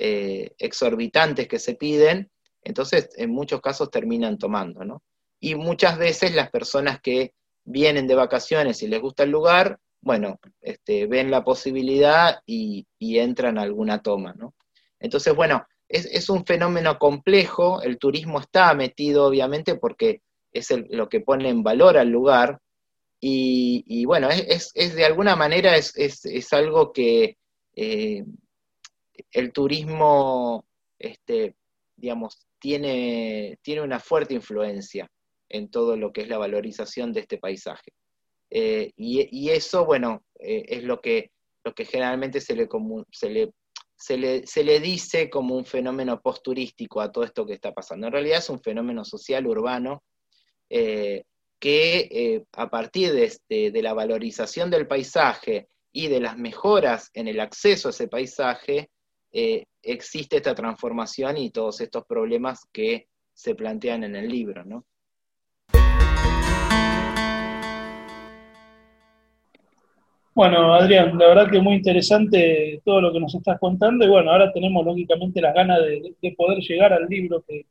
exorbitantes 0.00 1.48
que 1.48 1.58
se 1.58 1.74
piden, 1.74 2.30
entonces 2.62 3.10
en 3.16 3.30
muchos 3.30 3.60
casos 3.60 3.90
terminan 3.90 4.38
tomando, 4.38 4.84
¿no? 4.84 5.02
Y 5.40 5.54
muchas 5.54 5.98
veces 5.98 6.34
las 6.34 6.50
personas 6.50 7.00
que 7.00 7.32
vienen 7.64 8.06
de 8.06 8.14
vacaciones 8.14 8.82
y 8.82 8.88
les 8.88 9.00
gusta 9.00 9.22
el 9.24 9.30
lugar, 9.30 9.78
bueno, 10.00 10.40
este, 10.60 11.06
ven 11.06 11.30
la 11.30 11.44
posibilidad 11.44 12.40
y, 12.46 12.86
entran 13.00 13.58
a 13.58 13.62
alguna 13.62 14.02
toma, 14.02 14.32
¿no? 14.34 14.54
Entonces, 15.00 15.34
bueno, 15.34 15.66
es, 15.88 16.28
un 16.28 16.44
fenómeno 16.44 16.98
complejo, 16.98 17.82
el 17.82 17.98
turismo 17.98 18.40
está 18.40 18.74
metido 18.74 19.26
obviamente 19.26 19.76
porque 19.76 20.22
es 20.52 20.68
lo 20.90 21.08
que 21.08 21.20
pone 21.20 21.48
en 21.48 21.62
valor 21.62 21.98
al 21.98 22.08
lugar, 22.08 22.60
y, 23.20 24.04
bueno, 24.04 24.28
es, 24.30 24.72
de 24.74 25.04
alguna 25.04 25.34
manera 25.34 25.76
es, 25.76 26.52
algo 26.52 26.92
que 26.92 27.36
eh, 27.74 28.24
el 29.32 29.52
turismo, 29.52 30.64
este, 30.98 31.56
digamos, 31.96 32.47
tiene, 32.58 33.58
tiene 33.62 33.82
una 33.82 34.00
fuerte 34.00 34.34
influencia 34.34 35.10
en 35.48 35.70
todo 35.70 35.96
lo 35.96 36.12
que 36.12 36.22
es 36.22 36.28
la 36.28 36.38
valorización 36.38 37.12
de 37.12 37.20
este 37.20 37.38
paisaje. 37.38 37.92
Eh, 38.50 38.92
y, 38.96 39.50
eso, 39.50 39.84
bueno, 39.84 40.24
eh, 40.38 40.64
es 40.68 40.84
lo 40.84 41.00
que, 41.00 41.32
lo 41.64 41.74
que 41.74 41.84
generalmente 41.84 42.40
se 42.40 42.54
le, 42.54 42.68
se, 43.12 43.30
le, 43.30 43.52
se, 43.96 44.16
le, 44.16 44.46
se 44.46 44.64
le 44.64 44.80
dice 44.80 45.28
como 45.28 45.56
un 45.56 45.64
fenómeno 45.64 46.20
posturístico 46.20 47.00
a 47.00 47.12
todo 47.12 47.24
esto 47.24 47.46
que 47.46 47.54
está 47.54 47.72
pasando. 47.72 48.06
En 48.06 48.12
realidad 48.12 48.38
es 48.38 48.50
un 48.50 48.60
fenómeno 48.60 49.04
social 49.04 49.46
urbano 49.46 50.02
eh, 50.70 51.24
que 51.58 52.44
a 52.52 52.70
partir 52.70 53.12
de, 53.12 53.24
este, 53.24 53.70
de 53.70 53.82
la 53.82 53.92
valorización 53.92 54.70
del 54.70 54.86
paisaje 54.86 55.68
y 55.92 56.06
de 56.06 56.20
las 56.20 56.38
mejoras 56.38 57.10
en 57.14 57.26
el 57.26 57.40
acceso 57.40 57.88
a 57.88 57.90
ese 57.90 58.06
paisaje, 58.06 58.90
existe 59.32 60.36
esta 60.36 60.54
transformación 60.54 61.36
y 61.36 61.50
todos 61.50 61.80
estos 61.80 62.04
problemas 62.06 62.66
que 62.72 63.08
se 63.32 63.54
plantean 63.54 64.04
en 64.04 64.16
el 64.16 64.28
libro, 64.28 64.64
¿no? 64.64 64.84
Bueno, 70.38 70.72
Adrián, 70.72 71.18
la 71.18 71.26
verdad 71.26 71.50
que 71.50 71.60
muy 71.60 71.74
interesante 71.74 72.80
todo 72.84 73.00
lo 73.00 73.12
que 73.12 73.18
nos 73.18 73.34
estás 73.34 73.58
contando 73.58 74.04
y 74.04 74.08
bueno, 74.08 74.30
ahora 74.30 74.52
tenemos 74.52 74.86
lógicamente 74.86 75.40
las 75.40 75.52
ganas 75.52 75.80
de, 75.80 76.34
poder 76.36 76.58
llegar 76.60 76.92
al 76.92 77.06
libro 77.08 77.42
que, 77.44 77.66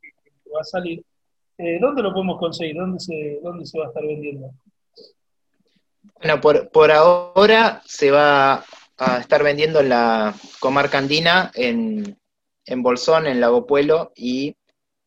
va 0.54 0.60
a 0.60 0.64
salir. 0.64 1.02
Eh, 1.56 1.78
¿Dónde 1.80 2.02
lo 2.02 2.12
podemos 2.12 2.38
conseguir? 2.38 2.76
¿Dónde 2.76 3.00
se, 3.00 3.40
¿Dónde 3.42 3.64
se 3.64 3.78
va 3.78 3.86
a 3.86 3.88
estar 3.88 4.06
vendiendo? 4.06 4.50
Bueno, 6.20 6.40
por, 6.70 6.90
ahora 6.90 7.80
se 7.86 8.10
va 8.10 8.62
a 8.98 9.18
estar 9.18 9.42
vendiendo 9.42 9.80
en 9.80 9.88
la 9.88 10.34
comarca 10.60 10.98
andina, 10.98 11.50
en, 11.54 12.18
en 12.66 12.82
Bolsón, 12.82 13.26
en 13.26 13.40
Lago 13.40 13.66
Puelo 13.66 14.12
y 14.14 14.56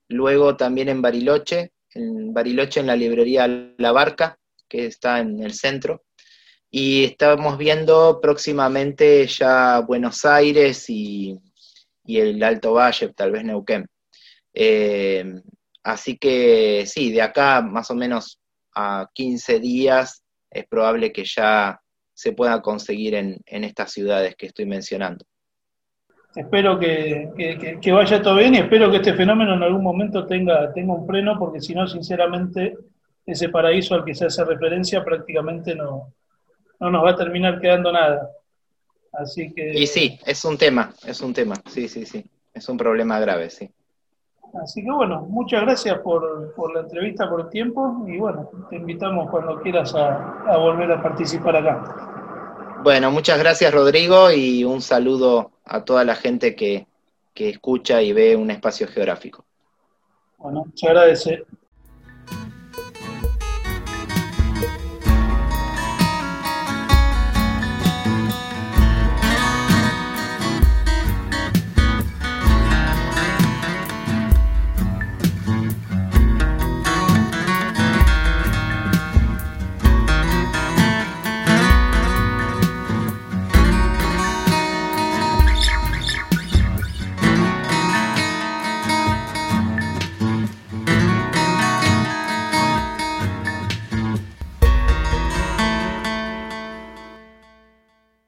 luego 0.08 0.56
también 0.58 0.90
en 0.90 1.02
Bariloche, 1.02 1.72
en 1.94 2.34
Bariloche 2.34 2.80
en 2.80 2.88
la 2.88 2.96
librería 2.96 3.48
La 3.78 3.92
Barca, 3.92 4.38
que 4.68 4.86
está 4.86 5.20
en 5.20 5.44
el 5.44 5.54
centro 5.54 6.04
y 6.72 7.04
estamos 7.04 7.58
viendo 7.58 8.20
próximamente 8.22 9.28
ya 9.28 9.80
Buenos 9.82 10.24
Aires 10.24 10.90
y, 10.90 11.38
el 12.06 12.42
Alto 12.42 12.74
Valle, 12.74 13.14
tal 13.14 13.32
vez 13.32 13.44
Neuquén. 13.44 13.88
Eh, 14.54 15.24
así 15.84 16.18
que 16.18 16.86
sí, 16.88 17.12
de 17.12 17.22
acá 17.22 17.62
más 17.62 17.92
o 17.92 17.96
menos 17.96 18.40
a 18.74 19.10
15 19.14 19.60
días 19.60 20.24
es 20.50 20.66
probable 20.68 21.12
que 21.12 21.26
ya 21.26 21.81
se 22.22 22.34
pueda 22.34 22.62
conseguir 22.62 23.16
en, 23.16 23.42
estas 23.48 23.92
ciudades 23.92 24.36
que 24.36 24.46
estoy 24.46 24.68
mencionando. 24.68 25.26
Espero 26.36 26.78
que, 26.78 27.82
vaya 27.92 28.22
todo 28.22 28.36
bien 28.36 28.54
y 28.54 28.60
espero 28.60 28.92
que 28.92 28.98
este 28.98 29.16
fenómeno 29.16 29.56
en 29.56 29.64
algún 29.64 29.82
momento 29.82 30.28
tenga, 30.28 30.72
tenga 30.72 30.94
un 30.94 31.08
freno, 31.08 31.40
porque 31.40 31.60
si 31.60 31.74
no, 31.74 31.88
sinceramente, 31.88 32.78
ese 33.26 33.50
paraíso 33.50 33.96
al 33.96 34.06
que 34.06 34.14
se 34.14 34.26
hace 34.26 34.46
referencia 34.46 35.04
prácticamente 35.04 35.74
no, 35.74 36.14
no 36.80 36.92
nos 36.92 37.04
va 37.04 37.10
a 37.10 37.16
terminar 37.16 37.60
quedando 37.60 37.92
nada. 37.92 38.30
Así 39.14 39.52
que... 39.52 39.72
Y 39.74 39.88
sí, 39.88 40.20
es 40.24 40.46
un 40.46 40.60
tema, 40.60 40.94
es 41.04 41.22
un 41.22 41.34
tema, 41.34 41.56
sí, 41.72 41.88
sí, 41.88 42.06
sí, 42.06 42.24
es 42.54 42.70
un 42.70 42.78
problema 42.78 43.20
grave, 43.20 43.50
sí. 43.50 43.68
Así 44.62 44.84
que 44.84 44.92
bueno, 44.92 45.22
muchas 45.30 45.62
gracias 45.62 46.00
por, 46.00 46.74
la 46.74 46.82
entrevista, 46.82 47.30
por 47.30 47.42
el 47.42 47.50
tiempo 47.50 48.04
y 48.08 48.18
bueno, 48.18 48.50
te 48.70 48.76
invitamos 48.76 49.30
cuando 49.30 49.60
quieras 49.62 49.96
a, 49.96 50.58
volver 50.58 50.92
a 50.92 51.02
participar 51.02 51.56
acá. 51.56 52.11
Bueno, 52.84 53.12
muchas 53.12 53.38
gracias 53.38 53.74
Rodrigo 53.74 54.32
y 54.32 54.64
un 54.64 54.82
saludo 54.82 55.52
a 55.66 55.86
toda 55.86 56.04
la 56.04 56.16
gente 56.16 56.56
que, 56.56 56.88
que 57.34 57.50
escucha 57.50 58.02
y 58.02 58.12
ve 58.14 58.36
un 58.36 58.50
espacio 58.52 58.88
geográfico. 58.88 59.46
Bueno, 60.38 60.66
se 60.74 60.88
agradece. 60.88 61.46